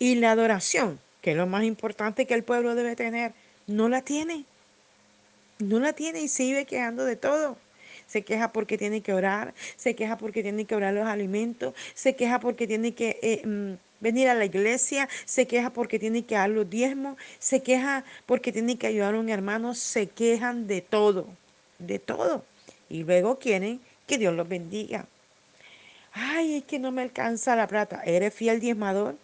Y 0.00 0.16
la 0.16 0.32
adoración, 0.32 0.98
que 1.22 1.30
es 1.30 1.36
lo 1.36 1.46
más 1.46 1.62
importante 1.62 2.26
que 2.26 2.34
el 2.34 2.42
pueblo 2.42 2.74
debe 2.74 2.96
tener, 2.96 3.34
no 3.68 3.88
la 3.88 4.02
tiene. 4.02 4.44
No 5.60 5.78
la 5.78 5.92
tiene 5.92 6.22
y 6.22 6.30
vive 6.38 6.64
quejando 6.64 7.04
de 7.04 7.14
todo 7.14 7.56
se 8.10 8.22
queja 8.22 8.50
porque 8.52 8.76
tiene 8.76 9.02
que 9.02 9.14
orar, 9.14 9.54
se 9.76 9.94
queja 9.94 10.18
porque 10.18 10.42
tiene 10.42 10.64
que 10.64 10.74
orar 10.74 10.92
los 10.92 11.06
alimentos, 11.06 11.74
se 11.94 12.16
queja 12.16 12.40
porque 12.40 12.66
tiene 12.66 12.92
que 12.92 13.20
eh, 13.22 13.46
mm, 13.46 13.74
venir 14.00 14.28
a 14.28 14.34
la 14.34 14.44
iglesia, 14.44 15.08
se 15.24 15.46
queja 15.46 15.70
porque 15.70 16.00
tiene 16.00 16.24
que 16.24 16.34
dar 16.34 16.50
los 16.50 16.68
diezmos, 16.68 17.16
se 17.38 17.62
queja 17.62 18.04
porque 18.26 18.50
tiene 18.50 18.76
que 18.76 18.88
ayudar 18.88 19.14
a 19.14 19.20
un 19.20 19.28
hermano, 19.28 19.74
se 19.74 20.08
quejan 20.08 20.66
de 20.66 20.80
todo, 20.80 21.28
de 21.78 22.00
todo. 22.00 22.44
Y 22.88 23.04
luego 23.04 23.38
quieren 23.38 23.80
que 24.08 24.18
Dios 24.18 24.34
los 24.34 24.48
bendiga. 24.48 25.06
Ay, 26.12 26.56
es 26.56 26.64
que 26.64 26.80
no 26.80 26.90
me 26.90 27.02
alcanza 27.02 27.54
la 27.54 27.68
plata. 27.68 28.02
¿Eres 28.04 28.34
fiel 28.34 28.58
diezmador? 28.58 29.14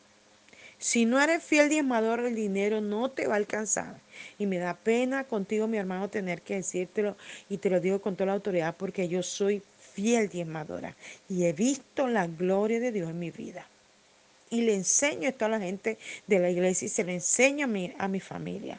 Si 0.78 1.06
no 1.06 1.20
eres 1.20 1.42
fiel 1.42 1.68
diezmador, 1.68 2.20
el 2.20 2.34
dinero 2.34 2.80
no 2.80 3.10
te 3.10 3.26
va 3.26 3.34
a 3.34 3.38
alcanzar. 3.38 4.00
Y 4.38 4.46
me 4.46 4.58
da 4.58 4.74
pena 4.74 5.24
contigo, 5.24 5.66
mi 5.66 5.78
hermano, 5.78 6.08
tener 6.10 6.42
que 6.42 6.56
decírtelo 6.56 7.16
y 7.48 7.58
te 7.58 7.70
lo 7.70 7.80
digo 7.80 8.00
con 8.00 8.14
toda 8.14 8.26
la 8.26 8.32
autoridad 8.34 8.76
porque 8.76 9.08
yo 9.08 9.22
soy 9.22 9.62
fiel 9.94 10.28
diezmadora 10.28 10.94
y 11.28 11.44
he 11.44 11.52
visto 11.54 12.06
la 12.06 12.26
gloria 12.26 12.78
de 12.78 12.92
Dios 12.92 13.10
en 13.10 13.18
mi 13.18 13.30
vida. 13.30 13.66
Y 14.50 14.60
le 14.60 14.74
enseño 14.74 15.28
esto 15.28 15.46
a 15.46 15.48
la 15.48 15.58
gente 15.58 15.98
de 16.26 16.38
la 16.38 16.50
iglesia 16.50 16.86
y 16.86 16.88
se 16.90 17.02
lo 17.02 17.10
enseño 17.10 17.64
a 17.64 17.68
mi, 17.68 17.94
a 17.98 18.06
mi 18.06 18.20
familia. 18.20 18.78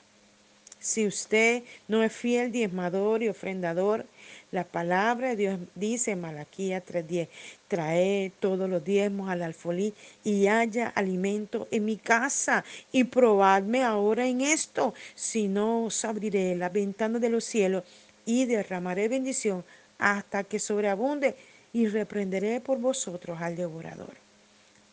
Si 0.79 1.05
usted 1.05 1.63
no 1.87 2.03
es 2.03 2.13
fiel 2.13 2.51
diezmador 2.51 3.23
y 3.23 3.29
ofrendador, 3.29 4.05
la 4.51 4.63
palabra 4.63 5.29
de 5.29 5.35
Dios 5.35 5.59
dice 5.75 6.11
en 6.11 6.21
Malaquía 6.21 6.83
3:10, 6.83 7.27
trae 7.67 8.31
todos 8.39 8.69
los 8.69 8.83
diezmos 8.83 9.29
al 9.29 9.41
alfolí 9.41 9.93
y 10.23 10.47
haya 10.47 10.87
alimento 10.89 11.67
en 11.71 11.85
mi 11.85 11.97
casa 11.97 12.63
y 12.91 13.03
probadme 13.03 13.83
ahora 13.83 14.25
en 14.25 14.41
esto, 14.41 14.93
si 15.15 15.47
no 15.47 15.85
os 15.85 16.05
abriré 16.05 16.55
la 16.55 16.69
ventana 16.69 17.19
de 17.19 17.29
los 17.29 17.43
cielos 17.43 17.83
y 18.25 18.45
derramaré 18.45 19.07
bendición 19.07 19.63
hasta 19.97 20.43
que 20.43 20.59
sobreabunde 20.59 21.35
y 21.73 21.87
reprenderé 21.87 22.61
por 22.61 22.79
vosotros 22.79 23.39
al 23.41 23.55
devorador. 23.55 24.26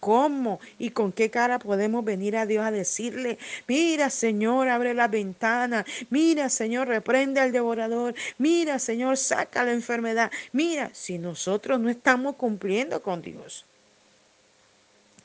¿Cómo 0.04 0.60
y 0.78 0.90
con 0.90 1.12
qué 1.12 1.30
cara 1.30 1.58
podemos 1.58 2.04
venir 2.04 2.36
a 2.36 2.44
Dios 2.44 2.62
a 2.62 2.70
decirle, 2.70 3.38
mira 3.66 4.10
Señor, 4.10 4.68
abre 4.68 4.92
la 4.92 5.08
ventana, 5.08 5.86
mira 6.10 6.50
Señor, 6.50 6.88
reprende 6.88 7.40
al 7.40 7.52
devorador, 7.52 8.14
mira 8.36 8.78
Señor, 8.78 9.16
saca 9.16 9.64
la 9.64 9.72
enfermedad, 9.72 10.30
mira, 10.52 10.90
si 10.92 11.16
nosotros 11.16 11.80
no 11.80 11.88
estamos 11.88 12.36
cumpliendo 12.36 13.00
con 13.00 13.22
Dios? 13.22 13.64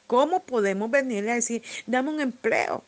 ¿Cómo 0.07 0.39
podemos 0.39 0.89
venirle 0.89 1.31
a 1.31 1.35
decir, 1.35 1.61
dame 1.85 2.11
un 2.11 2.21
empleo? 2.21 2.81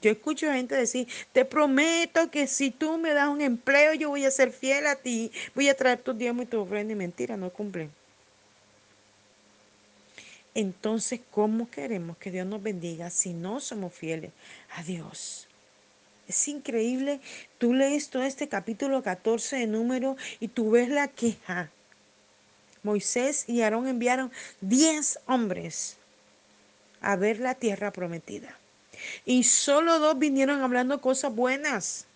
Yo 0.00 0.10
escucho 0.10 0.50
gente 0.50 0.76
decir, 0.76 1.06
te 1.30 1.44
prometo 1.44 2.30
que 2.30 2.46
si 2.46 2.70
tú 2.70 2.96
me 2.96 3.12
das 3.12 3.28
un 3.28 3.42
empleo, 3.42 3.92
yo 3.92 4.08
voy 4.08 4.24
a 4.24 4.30
ser 4.30 4.50
fiel 4.50 4.86
a 4.86 4.96
ti, 4.96 5.30
voy 5.54 5.68
a 5.68 5.76
traer 5.76 5.98
tu 5.98 6.14
diezmo 6.14 6.40
y 6.40 6.46
tu 6.46 6.58
ofrenda 6.58 6.94
y 6.94 6.96
mentira, 6.96 7.36
no 7.36 7.50
cumplen 7.50 7.90
entonces 10.56 11.20
¿cómo 11.30 11.70
queremos 11.70 12.16
que 12.16 12.30
Dios 12.30 12.46
nos 12.46 12.62
bendiga 12.62 13.10
si 13.10 13.34
no 13.34 13.60
somos 13.60 13.92
fieles 13.92 14.32
a 14.74 14.82
Dios? 14.82 15.46
Es 16.28 16.48
increíble, 16.48 17.20
tú 17.58 17.74
lees 17.74 18.08
todo 18.08 18.22
este 18.22 18.48
capítulo 18.48 19.02
14 19.02 19.56
de 19.56 19.66
número 19.66 20.16
y 20.40 20.48
tú 20.48 20.70
ves 20.70 20.88
la 20.88 21.08
queja. 21.08 21.70
Moisés 22.82 23.44
y 23.48 23.60
Aarón 23.60 23.86
enviaron 23.86 24.32
10 24.62 25.20
hombres 25.26 25.98
a 27.02 27.16
ver 27.16 27.38
la 27.38 27.54
tierra 27.54 27.92
prometida. 27.92 28.58
Y 29.26 29.44
solo 29.44 29.98
dos 29.98 30.18
vinieron 30.18 30.62
hablando 30.62 31.02
cosas 31.02 31.34
buenas. 31.34 32.06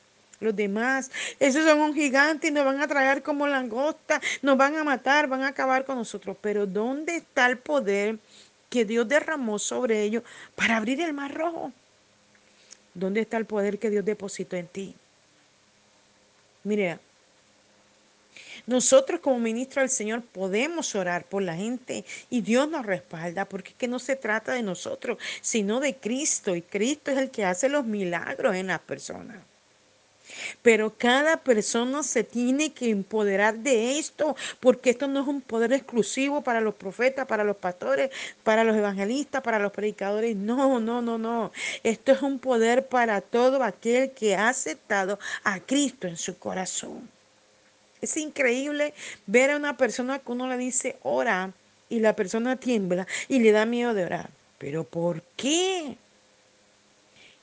Los 0.41 0.57
demás, 0.57 1.11
esos 1.39 1.65
son 1.67 1.81
un 1.81 1.95
gigante 1.95 2.49
y 2.49 2.51
nos 2.51 2.65
van 2.65 2.81
a 2.81 2.89
traer 2.89 3.23
como 3.23 3.47
langosta, 3.47 4.23
nos 4.41 4.57
van 4.57 4.75
a 4.77 4.85
matar, 4.85 5.29
van 5.29 5.43
a 5.43 5.49
acabar 5.49 5.85
con 5.85 5.97
nosotros. 5.97 6.35
Pero 6.41 6.67
¿dónde 6.67 7.17
está 7.17 7.47
el 7.47 7.59
poder 7.59 8.19
que 8.71 8.87
Dios 8.87 9.07
derramó 9.07 9.59
sobre 9.59 10.03
ellos 10.03 10.23
para 10.55 10.79
abrir 10.79 11.01
el 11.03 11.13
mar 11.13 11.35
rojo. 11.35 11.73
¿Dónde 12.95 13.21
está 13.21 13.37
el 13.37 13.45
poder 13.45 13.79
que 13.79 13.91
Dios 13.91 14.05
depositó 14.05 14.57
en 14.57 14.69
ti? 14.69 14.95
Mire, 16.65 16.99
nosotros 18.67 19.21
como 19.21 19.39
ministros 19.39 19.83
del 19.83 19.91
Señor 19.91 20.23
podemos 20.23 20.95
orar 20.95 21.25
por 21.25 21.43
la 21.43 21.57
gente 21.57 22.05
y 22.31 22.41
Dios 22.41 22.69
nos 22.69 22.87
respalda 22.87 23.45
porque 23.45 23.71
es 23.71 23.77
que 23.77 23.89
no 23.89 23.99
se 23.99 24.17
trata 24.17 24.53
de 24.53 24.63
nosotros, 24.63 25.19
sino 25.41 25.81
de 25.81 25.97
Cristo 25.97 26.55
y 26.55 26.63
Cristo 26.63 27.11
es 27.11 27.19
el 27.19 27.31
que 27.31 27.45
hace 27.45 27.69
los 27.69 27.85
milagros 27.85 28.55
en 28.55 28.69
las 28.69 28.81
personas. 28.81 29.39
Pero 30.63 30.95
cada 30.97 31.39
persona 31.39 32.03
se 32.03 32.25
tiene 32.25 32.73
que 32.73 32.91
empoderar 32.91 33.59
de 33.59 33.99
esto, 33.99 34.37
porque 34.61 34.91
esto 34.91 35.09
no 35.09 35.23
es 35.23 35.29
un 35.29 35.41
poder 35.41 35.73
exclusivo 35.73 36.43
para 36.43 36.61
los 36.61 36.75
profetas, 36.75 37.27
para 37.27 37.45
los 37.45 37.57
pastores, 37.57 38.11
para 38.43 38.65
los 38.65 38.77
evangelistas, 38.77 39.43
para 39.43 39.59
los 39.59 39.73
predicadores. 39.73 40.37
No, 40.37 40.81
no, 40.81 41.03
no, 41.03 41.19
no. 41.19 41.53
Esto 41.83 42.13
es 42.13 42.23
un 42.23 42.39
poder 42.39 42.87
para 42.87 43.21
todo 43.21 43.63
aquel 43.63 44.11
que 44.13 44.37
ha 44.37 44.49
aceptado 44.49 45.19
a 45.45 45.61
Cristo 45.61 46.07
en 46.07 46.17
su 46.17 46.39
corazón. 46.39 47.09
Es 48.01 48.17
increíble 48.17 48.95
ver 49.27 49.51
a 49.51 49.57
una 49.57 49.77
persona 49.77 50.19
que 50.19 50.33
uno 50.33 50.49
le 50.49 50.57
dice 50.57 50.97
ora 51.03 51.53
y 51.89 52.01
la 52.01 52.17
persona 52.17 52.57
tiembla 52.57 53.07
y 53.29 53.41
le 53.41 53.53
da 53.53 53.67
miedo 53.67 53.93
de 53.93 54.05
orar. 54.05 54.31
Pero 54.59 54.85
¿por 54.85 55.23
qué? 55.37 55.97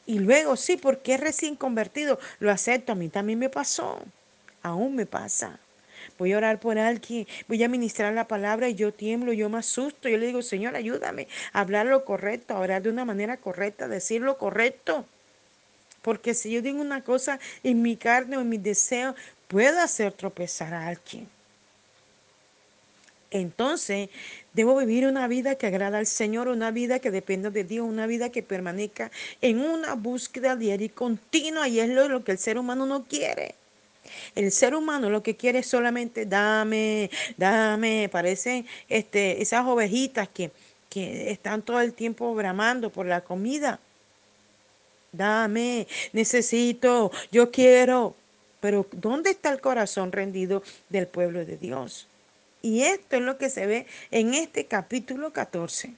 Y 0.08 0.20
luego, 0.20 0.56
sí, 0.56 0.78
porque 0.78 1.16
es 1.16 1.20
recién 1.20 1.56
convertido, 1.56 2.18
lo 2.40 2.50
acepto, 2.50 2.94
a 2.94 2.96
mí 2.96 3.10
también 3.10 3.40
me 3.40 3.50
pasó, 3.50 4.00
aún 4.64 4.96
me 4.96 5.06
pasa. 5.06 5.60
Voy 6.18 6.32
a 6.32 6.38
orar 6.38 6.60
por 6.60 6.80
alguien, 6.80 7.28
voy 7.48 7.62
a 7.62 7.68
ministrar 7.68 8.14
la 8.14 8.28
palabra 8.28 8.70
y 8.70 8.76
yo 8.76 8.94
tiemblo, 8.94 9.34
yo 9.34 9.50
me 9.50 9.60
asusto. 9.60 10.10
Yo 10.10 10.18
le 10.18 10.28
digo, 10.28 10.42
Señor, 10.42 10.76
ayúdame 10.76 11.28
a 11.52 11.60
hablar 11.60 11.86
lo 11.86 12.06
correcto, 12.06 12.56
a 12.56 12.60
orar 12.60 12.82
de 12.82 12.90
una 12.90 13.06
manera 13.06 13.38
correcta, 13.38 13.88
decir 13.88 14.22
lo 14.22 14.38
correcto. 14.38 15.06
Porque 16.02 16.34
si 16.34 16.52
yo 16.52 16.62
digo 16.62 16.80
una 16.80 17.04
cosa 17.04 17.40
en 17.64 17.82
mi 17.82 17.98
carne 17.98 18.38
o 18.38 18.42
en 18.42 18.50
mis 18.50 18.64
deseos, 18.64 19.16
puedo 19.48 19.80
hacer 19.80 20.14
tropezar 20.14 20.74
a 20.74 20.88
alguien. 20.88 21.28
Entonces, 23.30 24.10
debo 24.58 24.76
vivir 24.76 25.06
una 25.06 25.28
vida 25.28 25.54
que 25.54 25.68
agrada 25.68 26.00
al 26.00 26.08
Señor, 26.08 26.48
una 26.48 26.72
vida 26.72 26.98
que 26.98 27.12
dependa 27.12 27.52
de 27.52 27.64
Dios, 27.64 27.88
una 27.88 28.08
vida 28.08 28.32
que 28.32 28.42
permanezca 28.42 29.12
en 29.40 29.60
una 29.60 29.94
búsqueda 29.94 30.56
diaria 30.56 30.88
y 30.88 30.90
continua, 30.90 31.68
y 31.68 31.80
es 31.80 31.90
lo, 31.90 32.24
que 32.24 32.32
el 32.32 32.40
ser 32.40 32.58
humano 32.58 32.88
no 32.88 33.04
quiere. 33.04 33.54
El 34.34 34.52
ser 34.52 34.74
humano 34.74 35.12
lo 35.12 35.22
que 35.22 35.36
quiere 35.36 35.60
es 35.60 35.68
solamente 35.68 36.26
dame, 36.26 37.12
dame, 37.38 38.10
parecen 38.12 38.66
este, 38.90 39.44
esas 39.44 39.64
ovejitas 39.68 40.28
que, 40.28 40.50
que 40.90 41.30
están 41.30 41.62
todo 41.62 41.80
el 41.80 41.94
tiempo 41.94 42.34
bramando 42.34 42.90
por 42.90 43.06
la 43.06 43.22
comida. 43.22 43.80
Dame, 45.12 45.88
necesito, 46.14 47.12
yo 47.32 47.52
quiero. 47.52 48.16
Pero 48.60 48.88
¿dónde 48.92 49.30
está 49.30 49.52
el 49.52 49.62
corazón 49.62 50.12
rendido 50.12 50.64
del 50.90 51.06
pueblo 51.06 51.46
de 51.46 51.58
Dios? 51.58 52.08
Y 52.62 52.84
esto 52.84 53.18
es 53.18 53.22
lo 53.22 53.38
que 53.38 53.50
se 53.50 53.66
ve 53.66 53.86
en 54.12 54.34
este 54.34 54.66
capítulo 54.66 55.32
14. 55.32 55.94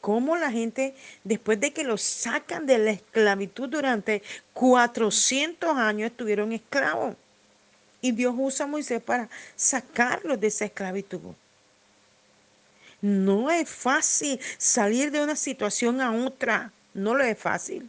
Cómo 0.00 0.36
la 0.36 0.50
gente, 0.50 0.94
después 1.24 1.58
de 1.58 1.72
que 1.72 1.82
los 1.82 2.00
sacan 2.00 2.66
de 2.66 2.78
la 2.78 2.90
esclavitud 2.92 3.68
durante 3.68 4.22
400 4.52 5.76
años, 5.76 6.10
estuvieron 6.10 6.52
esclavos. 6.52 7.16
Y 8.00 8.12
Dios 8.12 8.34
usa 8.38 8.66
a 8.66 8.68
Moisés 8.68 9.02
para 9.02 9.28
sacarlos 9.56 10.38
de 10.38 10.46
esa 10.46 10.66
esclavitud. 10.66 11.20
No 13.00 13.50
es 13.50 13.68
fácil 13.68 14.40
salir 14.58 15.10
de 15.10 15.22
una 15.22 15.36
situación 15.36 16.00
a 16.00 16.12
otra. 16.12 16.72
No 16.94 17.14
lo 17.14 17.24
es 17.24 17.38
fácil. 17.38 17.88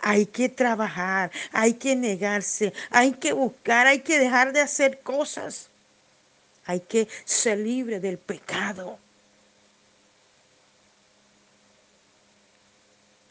Hay 0.00 0.26
que 0.26 0.48
trabajar, 0.48 1.30
hay 1.52 1.74
que 1.74 1.96
negarse, 1.96 2.72
hay 2.90 3.12
que 3.12 3.32
buscar, 3.32 3.86
hay 3.86 4.00
que 4.00 4.18
dejar 4.18 4.52
de 4.52 4.60
hacer 4.60 5.00
cosas. 5.00 5.68
Hay 6.66 6.80
que 6.80 7.08
ser 7.24 7.58
libre 7.58 8.00
del 8.00 8.18
pecado. 8.18 8.98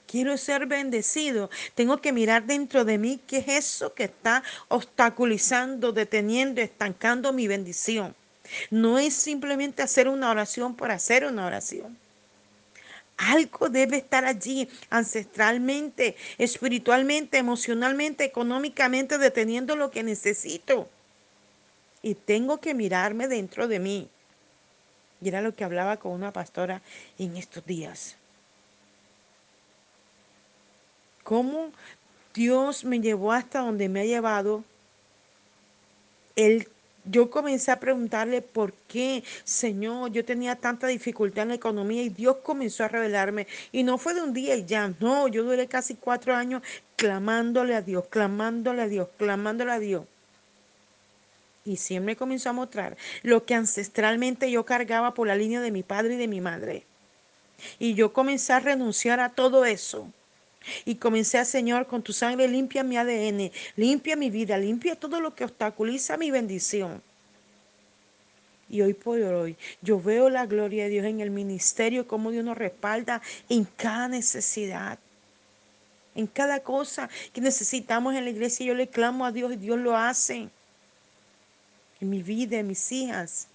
Quiero 0.07 0.37
ser 0.37 0.65
bendecido. 0.65 1.49
Tengo 1.73 1.97
que 1.97 2.13
mirar 2.13 2.45
dentro 2.45 2.85
de 2.85 2.97
mí 2.97 3.19
qué 3.27 3.39
es 3.39 3.47
eso 3.47 3.93
que 3.93 4.05
está 4.05 4.43
obstaculizando, 4.69 5.91
deteniendo, 5.91 6.61
estancando 6.61 7.33
mi 7.33 7.47
bendición. 7.47 8.15
No 8.69 8.97
es 8.97 9.13
simplemente 9.13 9.81
hacer 9.81 10.07
una 10.07 10.29
oración 10.29 10.75
por 10.75 10.91
hacer 10.91 11.25
una 11.25 11.45
oración. 11.45 11.97
Algo 13.17 13.69
debe 13.69 13.97
estar 13.97 14.25
allí 14.25 14.69
ancestralmente, 14.89 16.15
espiritualmente, 16.37 17.37
emocionalmente, 17.37 18.25
económicamente, 18.25 19.17
deteniendo 19.17 19.75
lo 19.75 19.89
que 19.89 20.03
necesito. 20.03 20.89
Y 22.05 22.13
tengo 22.13 22.59
que 22.59 22.75
mirarme 22.75 23.27
dentro 23.27 23.67
de 23.67 23.79
mí. 23.79 24.07
Y 25.21 25.27
era 25.27 25.41
lo 25.41 25.55
que 25.55 25.63
hablaba 25.63 25.97
con 25.97 26.11
una 26.11 26.31
pastora 26.31 26.83
en 27.17 27.35
estos 27.35 27.65
días. 27.65 28.15
Cómo 31.23 31.71
Dios 32.35 32.85
me 32.85 32.99
llevó 32.99 33.31
hasta 33.31 33.61
donde 33.61 33.89
me 33.89 34.01
ha 34.01 34.05
llevado. 34.05 34.63
Él 36.35 36.67
yo 37.05 37.31
comencé 37.31 37.71
a 37.71 37.79
preguntarle 37.79 38.43
por 38.43 38.73
qué, 38.87 39.23
Señor, 39.43 40.11
yo 40.11 40.23
tenía 40.23 40.55
tanta 40.55 40.85
dificultad 40.85 41.41
en 41.41 41.49
la 41.49 41.55
economía 41.55 42.03
y 42.03 42.09
Dios 42.09 42.37
comenzó 42.43 42.83
a 42.83 42.87
revelarme. 42.87 43.47
Y 43.71 43.81
no 43.81 43.97
fue 43.97 44.13
de 44.13 44.21
un 44.21 44.31
día 44.31 44.55
y 44.55 44.65
ya, 44.65 44.93
no, 44.99 45.27
yo 45.27 45.43
duré 45.43 45.65
casi 45.65 45.95
cuatro 45.95 46.35
años 46.35 46.61
clamándole 46.97 47.73
a 47.73 47.81
Dios, 47.81 48.05
clamándole 48.09 48.83
a 48.83 48.87
Dios, 48.87 49.07
clamándole 49.17 49.71
a 49.71 49.79
Dios. 49.79 50.05
Y 51.65 51.77
siempre 51.77 52.15
comenzó 52.15 52.49
a 52.49 52.53
mostrar 52.53 52.95
lo 53.23 53.45
que 53.45 53.55
ancestralmente 53.55 54.51
yo 54.51 54.65
cargaba 54.65 55.13
por 55.15 55.27
la 55.27 55.35
línea 55.35 55.61
de 55.61 55.71
mi 55.71 55.81
padre 55.81 56.13
y 56.13 56.17
de 56.17 56.27
mi 56.27 56.39
madre. 56.39 56.85
Y 57.79 57.95
yo 57.95 58.13
comencé 58.13 58.53
a 58.53 58.59
renunciar 58.59 59.19
a 59.19 59.29
todo 59.29 59.65
eso. 59.65 60.07
Y 60.83 60.95
comencé 60.95 61.37
a, 61.37 61.45
Señor, 61.45 61.87
con 61.87 62.01
tu 62.01 62.13
sangre 62.13 62.47
limpia 62.47 62.83
mi 62.83 62.97
ADN, 62.97 63.51
limpia 63.75 64.15
mi 64.15 64.29
vida, 64.29 64.57
limpia 64.57 64.95
todo 64.95 65.19
lo 65.19 65.35
que 65.35 65.43
obstaculiza 65.43 66.17
mi 66.17 66.31
bendición. 66.31 67.01
Y 68.67 68.81
hoy 68.81 68.93
por 68.93 69.19
hoy 69.19 69.57
yo 69.81 70.01
veo 70.01 70.29
la 70.29 70.45
gloria 70.47 70.85
de 70.85 70.89
Dios 70.89 71.05
en 71.05 71.19
el 71.19 71.29
ministerio, 71.29 72.07
como 72.07 72.31
Dios 72.31 72.43
nos 72.43 72.57
respalda 72.57 73.21
en 73.47 73.65
cada 73.65 74.07
necesidad. 74.07 74.97
En 76.15 76.27
cada 76.27 76.61
cosa 76.61 77.09
que 77.33 77.41
necesitamos 77.41 78.15
en 78.15 78.23
la 78.23 78.29
iglesia, 78.31 78.65
yo 78.65 78.73
le 78.73 78.87
clamo 78.87 79.25
a 79.25 79.31
Dios 79.31 79.53
y 79.53 79.57
Dios 79.57 79.77
lo 79.77 79.95
hace. 79.95 80.49
Mi 82.09 82.23
vida, 82.23 82.57
en 82.59 82.67
mis 82.67 82.91
hijas. 82.91 83.47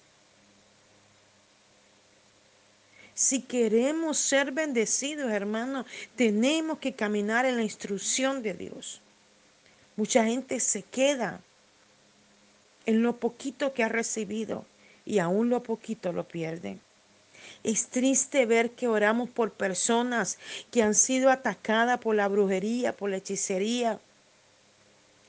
Si 3.13 3.41
queremos 3.41 4.17
ser 4.17 4.51
bendecidos, 4.51 5.31
hermanos, 5.31 5.85
tenemos 6.15 6.79
que 6.79 6.93
caminar 6.93 7.45
en 7.45 7.57
la 7.57 7.63
instrucción 7.63 8.41
de 8.41 8.53
Dios. 8.53 9.01
Mucha 9.95 10.25
gente 10.25 10.59
se 10.59 10.81
queda 10.81 11.41
en 12.85 13.03
lo 13.03 13.17
poquito 13.17 13.73
que 13.73 13.83
ha 13.83 13.89
recibido 13.89 14.65
y 15.05 15.19
aún 15.19 15.49
lo 15.49 15.61
poquito 15.61 16.11
lo 16.11 16.27
pierde. 16.27 16.79
Es 17.63 17.87
triste 17.87 18.45
ver 18.45 18.71
que 18.71 18.87
oramos 18.87 19.29
por 19.29 19.51
personas 19.51 20.39
que 20.71 20.81
han 20.81 20.95
sido 20.95 21.29
atacadas 21.29 21.99
por 21.99 22.15
la 22.15 22.27
brujería, 22.27 22.95
por 22.95 23.09
la 23.09 23.17
hechicería. 23.17 23.99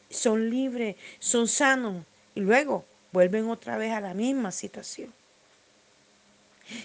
Son 0.09 0.51
libres, 0.51 0.97
son 1.19 1.49
sanos 1.49 2.05
y 2.35 2.41
luego 2.41 2.85
vuelven 3.13 3.49
otra 3.49 3.77
vez 3.77 3.93
a 3.93 4.01
la 4.01 4.15
misma 4.15 4.51
situación. 4.51 5.13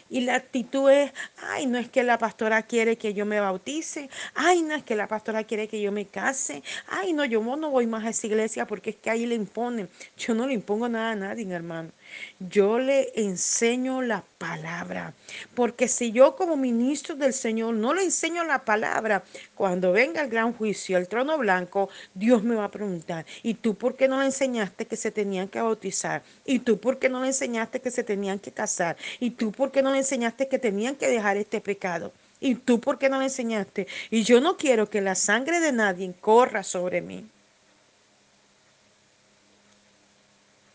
Y 0.10 0.22
la 0.22 0.36
actitud 0.36 0.90
es, 0.90 1.12
ay, 1.38 1.66
no 1.66 1.78
es 1.78 1.90
que 1.90 2.04
la 2.04 2.18
pastora 2.18 2.63
quiere 2.63 2.98
que 2.98 3.13
yo 3.13 3.26
me 3.26 3.40
bautice, 3.40 4.10
ay, 4.36 4.62
no 4.62 4.76
es 4.76 4.84
que 4.84 4.96
la 4.96 5.08
pastora 5.08 5.44
quiere 5.44 5.68
que 5.68 5.82
yo 5.82 5.92
me 5.92 6.06
case, 6.06 6.63
ay, 6.88 7.13
no, 7.13 7.26
yo 7.26 7.42
no 7.42 7.70
voy 7.70 7.88
más 7.88 8.04
a 8.06 8.10
esa 8.10 8.28
iglesia 8.28 8.66
porque 8.66 8.92
es 8.92 8.96
que 8.98 9.10
ahí 9.10 9.26
le 9.26 9.36
imponen. 9.36 9.90
Yo 10.18 10.34
no 10.34 10.48
le 10.48 10.54
impongo 10.54 10.90
nada 10.90 11.12
a 11.12 11.16
nadie, 11.16 11.50
hermano. 11.54 11.92
Yo 12.39 12.80
le 12.80 13.12
enseño 13.15 14.02
la 14.02 14.24
palabra, 14.38 15.13
porque 15.56 15.88
si 15.88 16.12
yo 16.12 16.36
como 16.36 16.56
ministro 16.56 17.15
del 17.15 17.34
Señor 17.34 17.74
no 17.74 17.93
le 17.93 18.04
enseño 18.04 18.43
la 18.43 18.63
palabra, 18.63 19.24
cuando 19.56 19.91
venga 19.91 20.22
el 20.22 20.30
gran 20.30 20.54
juicio, 20.54 20.98
el 20.98 21.08
trono 21.08 21.38
blanco, 21.38 21.89
Dios 22.13 22.43
me 22.43 22.56
va 22.56 22.65
a 22.65 22.72
preguntar, 22.72 23.26
¿y 23.41 23.56
tú 23.56 23.76
por 23.76 23.96
qué 23.96 24.08
no 24.08 24.20
le 24.20 24.26
enseñaste 24.26 24.86
que 24.86 24.96
se 24.96 25.12
tenían 25.12 25.48
que 25.48 25.62
bautizar? 25.62 26.22
¿Y 26.46 26.60
tú 26.60 26.80
por 26.80 27.00
qué 27.00 27.10
no 27.10 27.22
le 27.22 27.28
enseñaste 27.28 27.80
que 27.80 27.91
se 27.91 28.04
tenían 28.04 28.39
que 28.39 28.52
casar? 28.52 28.98
¿Y 29.20 29.32
tú 29.32 29.52
por 29.52 29.72
qué 29.72 29.82
no 29.82 29.91
le 29.91 30.00
enseñaste 30.00 30.48
que 30.48 30.60
tenían 30.60 30.96
que 30.96 31.08
dejar 31.08 31.38
este 31.38 31.62
pecado? 31.62 32.12
¿Y 32.39 32.56
tú 32.56 32.80
por 32.80 33.00
qué 33.00 33.10
no 33.10 33.17
le 33.17 33.26
enseñaste? 33.26 33.88
Y 34.12 34.24
yo 34.24 34.41
no 34.41 34.58
quiero 34.58 34.89
que 34.89 35.02
la 35.02 35.15
sangre 35.15 35.60
de 35.60 35.72
nadie 35.72 36.13
corra 36.22 36.63
sobre 36.63 37.02
mí. 37.02 37.26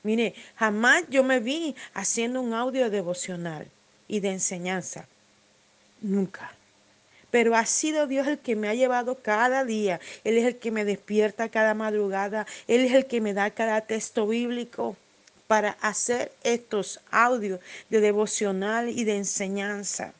Mire, 0.03 0.35
jamás 0.57 1.05
yo 1.09 1.23
me 1.23 1.38
vi 1.38 1.77
haciendo 1.95 2.41
un 2.41 2.55
audio 2.55 2.91
devocional 2.91 3.69
y 4.09 4.21
de 4.21 4.31
enseñanza. 4.31 5.07
Nunca. 6.01 6.53
Pero 7.31 7.55
ha 7.55 7.65
sido 7.65 8.07
Dios 8.07 8.27
el 8.27 8.38
que 8.38 8.57
me 8.57 8.69
ha 8.69 8.75
llevado 8.75 9.23
cada 9.23 9.65
día. 9.65 10.01
Él 10.25 10.37
es 10.37 10.45
el 10.45 10.57
que 10.57 10.71
me 10.71 10.85
despierta 10.85 11.49
cada 11.49 11.73
madrugada. 11.75 12.47
Él 12.67 12.85
es 12.85 12.93
el 12.93 13.07
que 13.07 13.21
me 13.21 13.33
da 13.33 13.51
cada 13.51 13.81
texto 13.83 14.27
bíblico 14.27 14.97
para 15.47 15.77
hacer 15.81 16.33
estos 16.43 17.01
audios 17.11 17.61
de 17.91 18.01
devocional 18.01 18.88
y 18.88 19.05
de 19.05 19.17
enseñanza. 19.17 20.12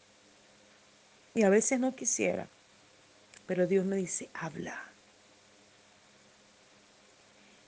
Y 1.35 1.43
a 1.43 1.49
veces 1.49 1.81
no 1.81 1.95
quisiera, 1.97 2.47
pero 3.47 3.67
Dios 3.67 3.85
me 3.85 3.97
dice, 3.97 4.29
habla. 4.35 4.92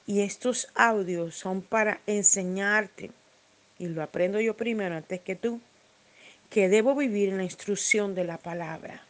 Y 0.06 0.20
estos 0.20 0.68
audios 0.74 1.34
son 1.34 1.62
para 1.62 2.00
enseñarte, 2.06 3.10
y 3.78 3.88
lo 3.88 4.02
aprendo 4.02 4.40
yo 4.40 4.56
primero 4.56 4.94
antes 4.94 5.20
que 5.20 5.34
tú, 5.34 5.60
que 6.50 6.68
debo 6.68 6.94
vivir 6.94 7.30
en 7.30 7.38
la 7.38 7.44
instrucción 7.44 8.14
de 8.14 8.24
la 8.24 8.38
palabra. 8.38 9.02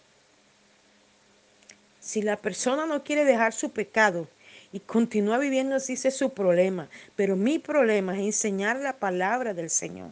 Si 2.00 2.22
la 2.22 2.36
persona 2.36 2.86
no 2.86 3.02
quiere 3.02 3.24
dejar 3.24 3.52
su 3.52 3.70
pecado 3.70 4.28
y 4.72 4.80
continúa 4.80 5.38
viviendo 5.38 5.74
así, 5.74 5.94
ese 5.94 6.08
es 6.08 6.16
su 6.16 6.30
problema. 6.32 6.88
Pero 7.16 7.34
mi 7.34 7.58
problema 7.58 8.14
es 8.14 8.20
enseñar 8.20 8.76
la 8.76 8.98
palabra 8.98 9.54
del 9.54 9.70
Señor 9.70 10.10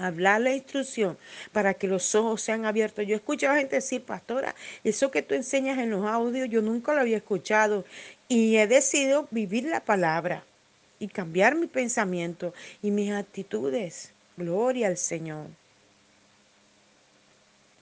hablar 0.00 0.40
la 0.40 0.54
instrucción 0.54 1.18
para 1.52 1.74
que 1.74 1.86
los 1.86 2.14
ojos 2.14 2.42
sean 2.42 2.64
abiertos. 2.64 3.06
Yo 3.06 3.14
he 3.14 3.16
escuchado 3.16 3.56
gente 3.56 3.76
decir, 3.76 4.02
pastora, 4.02 4.54
eso 4.82 5.10
que 5.10 5.22
tú 5.22 5.34
enseñas 5.34 5.78
en 5.78 5.90
los 5.90 6.06
audios, 6.06 6.48
yo 6.48 6.62
nunca 6.62 6.94
lo 6.94 7.00
había 7.00 7.18
escuchado 7.18 7.84
y 8.30 8.58
he 8.58 8.68
decidido 8.68 9.26
vivir 9.32 9.64
la 9.64 9.84
palabra 9.84 10.44
y 11.00 11.08
cambiar 11.08 11.56
mi 11.56 11.66
pensamiento 11.66 12.54
y 12.80 12.92
mis 12.92 13.10
actitudes. 13.10 14.12
Gloria 14.36 14.86
al 14.86 14.98
Señor. 14.98 15.48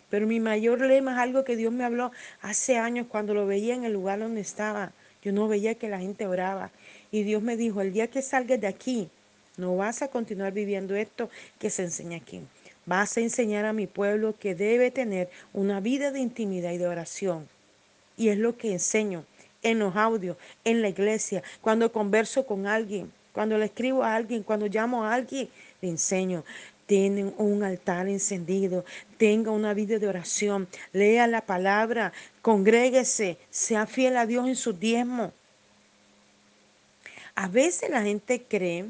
Pero 0.08 0.26
mi 0.26 0.40
mayor 0.40 0.80
lema 0.80 1.12
es 1.12 1.18
algo 1.18 1.44
que 1.44 1.54
Dios 1.54 1.70
me 1.70 1.84
habló 1.84 2.12
hace 2.40 2.78
años 2.78 3.08
cuando 3.10 3.34
lo 3.34 3.46
veía 3.46 3.74
en 3.74 3.84
el 3.84 3.92
lugar 3.92 4.20
donde 4.20 4.40
estaba. 4.40 4.92
Yo 5.22 5.32
no 5.32 5.48
veía 5.48 5.74
que 5.74 5.90
la 5.90 5.98
gente 5.98 6.26
oraba. 6.26 6.70
Y 7.10 7.24
Dios 7.24 7.42
me 7.42 7.58
dijo, 7.58 7.82
el 7.82 7.92
día 7.92 8.08
que 8.08 8.22
salgas 8.22 8.58
de 8.58 8.68
aquí, 8.68 9.10
no 9.58 9.76
vas 9.76 10.00
a 10.00 10.08
continuar 10.08 10.54
viviendo 10.54 10.96
esto 10.96 11.28
que 11.58 11.68
se 11.68 11.82
enseña 11.82 12.16
aquí. 12.16 12.40
Vas 12.86 13.18
a 13.18 13.20
enseñar 13.20 13.66
a 13.66 13.74
mi 13.74 13.86
pueblo 13.86 14.34
que 14.38 14.54
debe 14.54 14.90
tener 14.90 15.28
una 15.52 15.80
vida 15.80 16.10
de 16.10 16.20
intimidad 16.20 16.72
y 16.72 16.78
de 16.78 16.88
oración. 16.88 17.46
Y 18.16 18.30
es 18.30 18.38
lo 18.38 18.56
que 18.56 18.72
enseño 18.72 19.26
en 19.62 19.78
los 19.78 19.96
audios, 19.96 20.36
en 20.64 20.82
la 20.82 20.88
iglesia, 20.88 21.42
cuando 21.60 21.92
converso 21.92 22.46
con 22.46 22.66
alguien, 22.66 23.12
cuando 23.32 23.58
le 23.58 23.66
escribo 23.66 24.02
a 24.02 24.14
alguien, 24.14 24.42
cuando 24.42 24.66
llamo 24.66 25.04
a 25.04 25.14
alguien, 25.14 25.48
le 25.80 25.88
enseño. 25.88 26.44
Tienen 26.86 27.34
un 27.36 27.62
altar 27.62 28.08
encendido, 28.08 28.84
tenga 29.18 29.50
una 29.50 29.74
vida 29.74 29.98
de 29.98 30.08
oración, 30.08 30.66
lea 30.92 31.26
la 31.26 31.42
palabra, 31.42 32.12
congréguese, 32.40 33.36
sea 33.50 33.86
fiel 33.86 34.16
a 34.16 34.26
Dios 34.26 34.48
en 34.48 34.56
su 34.56 34.72
diezmo. 34.72 35.32
A 37.34 37.46
veces 37.46 37.90
la 37.90 38.02
gente 38.02 38.42
cree 38.42 38.86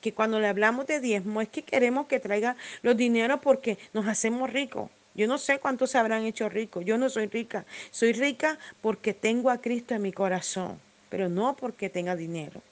que 0.00 0.14
cuando 0.14 0.40
le 0.40 0.48
hablamos 0.48 0.86
de 0.86 1.00
diezmo 1.00 1.40
es 1.40 1.48
que 1.48 1.62
queremos 1.62 2.06
que 2.06 2.20
traiga 2.20 2.56
los 2.82 2.96
dineros 2.96 3.40
porque 3.40 3.76
nos 3.92 4.06
hacemos 4.06 4.50
ricos. 4.50 4.88
Yo 5.14 5.26
no 5.26 5.38
sé 5.38 5.58
cuántos 5.58 5.90
se 5.90 5.98
habrán 5.98 6.24
hecho 6.24 6.48
ricos. 6.48 6.84
Yo 6.84 6.96
no 6.96 7.08
soy 7.08 7.26
rica. 7.26 7.66
Soy 7.90 8.12
rica 8.12 8.58
porque 8.80 9.12
tengo 9.12 9.50
a 9.50 9.60
Cristo 9.60 9.94
en 9.94 10.02
mi 10.02 10.12
corazón, 10.12 10.80
pero 11.08 11.28
no 11.28 11.54
porque 11.56 11.90
tenga 11.90 12.16
dinero. 12.16 12.62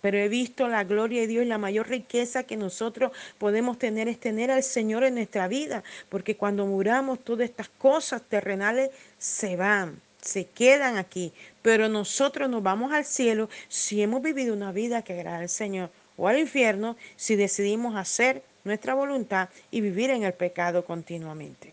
Pero 0.00 0.16
he 0.16 0.28
visto 0.28 0.66
la 0.68 0.84
gloria 0.84 1.20
de 1.20 1.26
Dios 1.26 1.44
y 1.44 1.48
la 1.48 1.58
mayor 1.58 1.88
riqueza 1.88 2.44
que 2.44 2.56
nosotros 2.56 3.12
podemos 3.38 3.78
tener 3.78 4.08
es 4.08 4.18
tener 4.18 4.50
al 4.50 4.62
Señor 4.62 5.04
en 5.04 5.14
nuestra 5.14 5.46
vida, 5.46 5.84
porque 6.08 6.36
cuando 6.36 6.66
muramos 6.66 7.22
todas 7.22 7.48
estas 7.48 7.68
cosas 7.68 8.22
terrenales 8.22 8.90
se 9.18 9.56
van, 9.56 10.00
se 10.22 10.46
quedan 10.46 10.96
aquí, 10.96 11.32
pero 11.60 11.88
nosotros 11.88 12.48
nos 12.48 12.62
vamos 12.62 12.92
al 12.92 13.04
cielo 13.04 13.50
si 13.68 14.02
hemos 14.02 14.22
vivido 14.22 14.54
una 14.54 14.72
vida 14.72 15.02
que 15.02 15.12
agrada 15.12 15.38
al 15.38 15.48
Señor 15.50 15.90
o 16.16 16.28
al 16.28 16.38
infierno 16.38 16.96
si 17.16 17.36
decidimos 17.36 17.94
hacer 17.96 18.42
nuestra 18.64 18.94
voluntad 18.94 19.48
y 19.70 19.80
vivir 19.80 20.10
en 20.10 20.22
el 20.22 20.32
pecado 20.32 20.84
continuamente. 20.84 21.72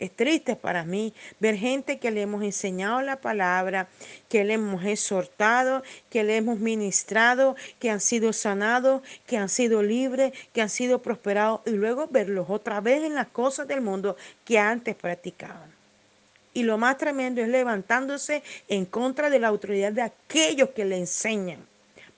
Es 0.00 0.10
triste 0.16 0.56
para 0.56 0.82
mí 0.82 1.12
ver 1.40 1.56
gente 1.56 1.98
que 1.98 2.10
le 2.10 2.22
hemos 2.22 2.42
enseñado 2.42 3.02
la 3.02 3.20
palabra, 3.20 3.86
que 4.30 4.44
le 4.44 4.54
hemos 4.54 4.82
exhortado, 4.82 5.82
que 6.08 6.24
le 6.24 6.38
hemos 6.38 6.58
ministrado, 6.58 7.54
que 7.78 7.90
han 7.90 8.00
sido 8.00 8.32
sanados, 8.32 9.02
que 9.26 9.36
han 9.36 9.50
sido 9.50 9.82
libres, 9.82 10.32
que 10.54 10.62
han 10.62 10.70
sido 10.70 11.02
prosperados 11.02 11.60
y 11.66 11.72
luego 11.72 12.08
verlos 12.08 12.46
otra 12.48 12.80
vez 12.80 13.04
en 13.04 13.14
las 13.14 13.28
cosas 13.28 13.68
del 13.68 13.82
mundo 13.82 14.16
que 14.46 14.58
antes 14.58 14.96
practicaban. 14.96 15.70
Y 16.54 16.62
lo 16.62 16.78
más 16.78 16.96
tremendo 16.96 17.42
es 17.42 17.48
levantándose 17.48 18.42
en 18.68 18.86
contra 18.86 19.28
de 19.28 19.38
la 19.38 19.48
autoridad 19.48 19.92
de 19.92 20.02
aquellos 20.02 20.70
que 20.70 20.86
le 20.86 20.96
enseñan, 20.96 21.69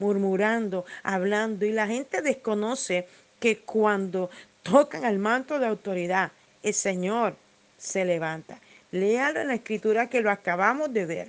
murmurando, 0.03 0.85
hablando. 1.03 1.65
Y 1.65 1.73
la 1.73 1.87
gente 1.87 2.21
desconoce 2.23 3.07
que 3.39 3.61
cuando 3.61 4.31
tocan 4.63 5.05
al 5.05 5.19
manto 5.19 5.59
de 5.59 5.67
autoridad, 5.67 6.33
el 6.63 6.75
Señor 6.75 7.37
se 7.79 8.05
levanta. 8.05 8.61
Léalo 8.91 9.41
en 9.41 9.49
la 9.49 9.55
escritura 9.55 10.11
que 10.11 10.21
lo 10.21 10.31
acabamos 10.31 10.93
de 10.93 11.07
ver. 11.07 11.29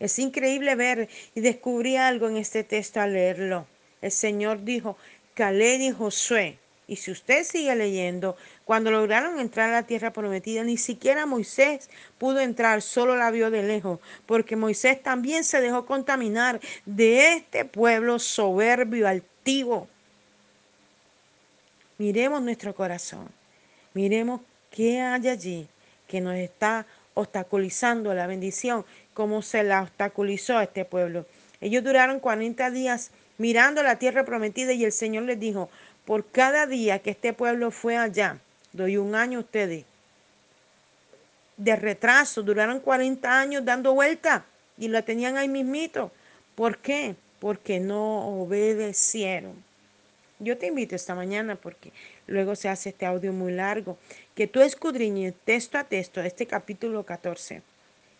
Es 0.00 0.18
increíble 0.18 0.74
ver 0.74 1.08
y 1.34 1.40
descubrí 1.40 1.96
algo 1.96 2.28
en 2.28 2.36
este 2.36 2.64
texto 2.64 3.00
al 3.00 3.12
leerlo. 3.12 3.66
El 4.00 4.10
Señor 4.10 4.64
dijo, 4.64 4.96
Caleb 5.34 5.80
y 5.80 5.90
Josué. 5.92 6.58
Y 6.92 6.96
si 6.96 7.10
usted 7.10 7.42
sigue 7.44 7.74
leyendo, 7.74 8.36
cuando 8.66 8.90
lograron 8.90 9.40
entrar 9.40 9.70
a 9.70 9.72
la 9.72 9.82
tierra 9.84 10.12
prometida, 10.12 10.62
ni 10.62 10.76
siquiera 10.76 11.24
Moisés 11.24 11.88
pudo 12.18 12.40
entrar, 12.40 12.82
solo 12.82 13.16
la 13.16 13.30
vio 13.30 13.50
de 13.50 13.62
lejos, 13.62 13.98
porque 14.26 14.56
Moisés 14.56 15.02
también 15.02 15.42
se 15.42 15.62
dejó 15.62 15.86
contaminar 15.86 16.60
de 16.84 17.32
este 17.32 17.64
pueblo 17.64 18.18
soberbio, 18.18 19.08
altivo. 19.08 19.88
Miremos 21.96 22.42
nuestro 22.42 22.74
corazón. 22.74 23.26
Miremos 23.94 24.42
qué 24.70 25.00
hay 25.00 25.28
allí 25.28 25.68
que 26.06 26.20
nos 26.20 26.34
está 26.34 26.84
obstaculizando 27.14 28.12
la 28.12 28.26
bendición, 28.26 28.84
como 29.14 29.40
se 29.40 29.62
la 29.62 29.80
obstaculizó 29.80 30.58
a 30.58 30.64
este 30.64 30.84
pueblo. 30.84 31.24
Ellos 31.62 31.82
duraron 31.82 32.20
40 32.20 32.70
días 32.70 33.12
mirando 33.38 33.82
la 33.82 33.98
tierra 33.98 34.24
prometida 34.26 34.72
y 34.74 34.84
el 34.84 34.92
Señor 34.92 35.22
les 35.22 35.40
dijo, 35.40 35.70
por 36.04 36.26
cada 36.26 36.66
día 36.66 36.98
que 37.00 37.10
este 37.10 37.32
pueblo 37.32 37.70
fue 37.70 37.96
allá, 37.96 38.38
doy 38.72 38.96
un 38.96 39.14
año 39.14 39.38
a 39.38 39.42
ustedes 39.42 39.84
de 41.56 41.76
retraso, 41.76 42.42
duraron 42.42 42.80
40 42.80 43.40
años 43.40 43.64
dando 43.64 43.94
vuelta 43.94 44.44
y 44.78 44.88
la 44.88 45.02
tenían 45.02 45.36
ahí 45.36 45.48
mismito. 45.48 46.10
¿Por 46.54 46.78
qué? 46.78 47.14
Porque 47.38 47.78
no 47.78 48.42
obedecieron. 48.42 49.54
Yo 50.38 50.58
te 50.58 50.66
invito 50.66 50.96
esta 50.96 51.14
mañana 51.14 51.54
porque 51.54 51.92
luego 52.26 52.56
se 52.56 52.68
hace 52.68 52.88
este 52.88 53.06
audio 53.06 53.32
muy 53.32 53.52
largo, 53.52 53.96
que 54.34 54.48
tú 54.48 54.60
escudriñes 54.60 55.34
texto 55.44 55.78
a 55.78 55.84
texto 55.84 56.20
este 56.20 56.46
capítulo 56.46 57.04
14 57.04 57.62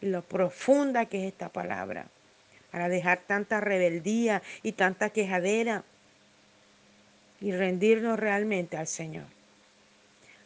y 0.00 0.06
lo 0.06 0.22
profunda 0.22 1.06
que 1.06 1.26
es 1.26 1.32
esta 1.32 1.48
palabra, 1.48 2.06
para 2.70 2.88
dejar 2.88 3.22
tanta 3.26 3.60
rebeldía 3.60 4.42
y 4.62 4.72
tanta 4.72 5.10
quejadera 5.10 5.82
y 7.42 7.52
rendirnos 7.52 8.18
realmente 8.18 8.78
al 8.78 8.86
Señor. 8.86 9.26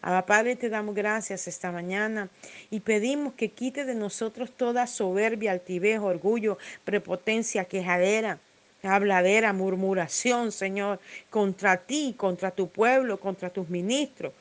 Abba 0.03 0.27
Padre, 0.27 0.57
te 0.57 0.69
damos 0.69 0.95
gracias 0.95 1.47
esta 1.47 1.71
mañana 1.71 2.29
y 2.71 2.81
pedimos 2.81 3.35
que 3.35 3.51
quite 3.51 3.85
de 3.85 3.95
nosotros 3.95 4.51
toda 4.57 4.89
soberbia, 4.89 5.53
altivez, 5.53 6.01
orgullo, 6.01 6.59
prepotencia, 6.85 7.65
quejadera 7.65 8.41
habladera, 8.87 9.53
murmuración, 9.53 10.53
Señor, 10.53 11.01
contra 11.31 11.77
ti, 11.79 12.15
contra 12.17 12.51
tu 12.51 12.69
pueblo, 12.69 13.19
contra 13.19 13.51
tus 13.51 13.69
ministros, 13.69 14.33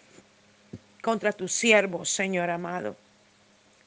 contra 1.02 1.32
tus 1.32 1.52
siervos, 1.52 2.10
Señor 2.10 2.50
amado. 2.50 2.96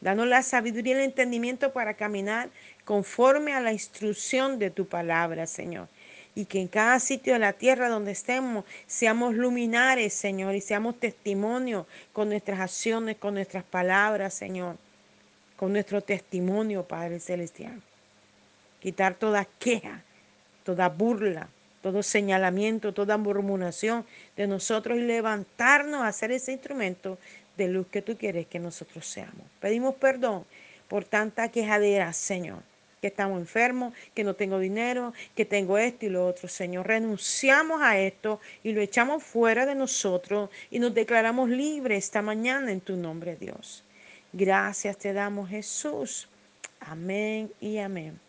Danos 0.00 0.28
la 0.28 0.42
sabiduría 0.42 0.94
y 0.94 0.98
el 0.98 1.04
entendimiento 1.04 1.72
para 1.72 1.94
caminar 1.94 2.50
conforme 2.85 3.52
a 3.52 3.61
la 3.61 3.72
instrucción 3.72 4.59
de 4.59 4.70
tu 4.70 4.87
palabra, 4.87 5.46
Señor. 5.46 5.88
Y 6.38 6.44
que 6.44 6.61
en 6.61 6.68
cada 6.68 7.01
sitio 7.01 7.33
de 7.33 7.40
la 7.40 7.53
tierra 7.53 7.88
donde 7.88 8.12
estemos 8.12 8.64
seamos 8.87 9.35
luminares, 9.35 10.12
Señor, 10.12 10.55
y 10.55 10.61
seamos 10.61 11.01
testimonio 11.01 11.88
con 12.12 12.29
nuestras 12.29 12.61
acciones, 12.61 13.16
con 13.16 13.35
nuestras 13.35 13.64
palabras, 13.64 14.35
Señor, 14.35 14.77
con 15.57 15.72
nuestro 15.72 16.01
testimonio, 16.01 16.85
Padre 16.85 17.18
Celestial. 17.18 17.83
Quitar 18.79 19.14
toda 19.14 19.48
queja, 19.59 20.05
toda 20.62 20.88
burla, 20.88 21.48
todo 21.83 22.05
señalamiento, 22.05 22.94
toda 22.94 23.16
murmuración 23.16 24.07
de 24.37 24.46
nosotros 24.46 24.96
y 24.96 25.01
levantarnos 25.01 26.05
a 26.05 26.12
ser 26.12 26.31
ese 26.31 26.53
instrumento 26.53 27.18
de 27.57 27.66
luz 27.66 27.88
que 27.90 28.01
tú 28.01 28.16
quieres 28.16 28.46
que 28.46 28.61
nosotros 28.61 29.05
seamos. 29.09 29.44
Pedimos 29.59 29.96
perdón 29.96 30.44
por 30.87 31.05
tanta 31.05 31.48
quejadera, 31.48 32.12
Señor, 32.12 32.62
que 33.00 33.08
estamos 33.08 33.38
enfermos, 33.40 33.94
que 34.14 34.24
no 34.24 34.34
tengo 34.34 34.58
dinero, 34.58 35.12
que 35.34 35.44
tengo 35.44 35.78
esto 35.78 36.06
y 36.06 36.08
lo 36.08 36.26
otro, 36.26 36.48
Señor. 36.48 36.87
Renunciamos 36.87 37.80
a 37.82 37.98
esto 37.98 38.40
y 38.62 38.72
lo 38.72 38.80
echamos 38.80 39.22
fuera 39.22 39.66
de 39.66 39.74
nosotros 39.74 40.50
y 40.70 40.78
nos 40.78 40.94
declaramos 40.94 41.48
libres 41.48 42.04
esta 42.04 42.22
mañana 42.22 42.72
en 42.72 42.80
tu 42.80 42.96
nombre, 42.96 43.37
Dios. 43.37 43.84
Gracias 44.32 44.98
te 44.98 45.12
damos, 45.12 45.48
Jesús. 45.48 46.28
Amén 46.80 47.50
y 47.61 47.78
amén. 47.78 48.20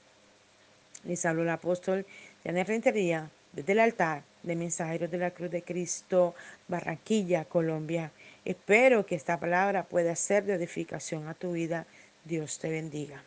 Les 1.03 1.25
habló 1.25 1.43
el 1.43 1.49
apóstol 1.49 2.05
Janet 2.43 2.67
Rentería, 2.67 3.29
desde 3.53 3.73
el 3.73 3.79
altar 3.79 4.23
de 4.43 4.55
Mensajeros 4.55 5.12
de 5.12 5.17
la 5.17 5.32
Cruz 5.32 5.51
de 5.51 5.63
Cristo, 5.63 6.36
Barranquilla, 6.67 7.45
Colombia. 7.45 8.12
Espero 8.45 9.05
que 9.05 9.15
esta 9.15 9.39
palabra 9.39 9.84
pueda 9.84 10.15
ser 10.15 10.45
de 10.45 10.53
edificación 10.53 11.27
a 11.27 11.34
tu 11.34 11.53
vida. 11.53 11.86
Dios 12.23 12.60
te 12.60 12.69
bendiga. 12.69 13.23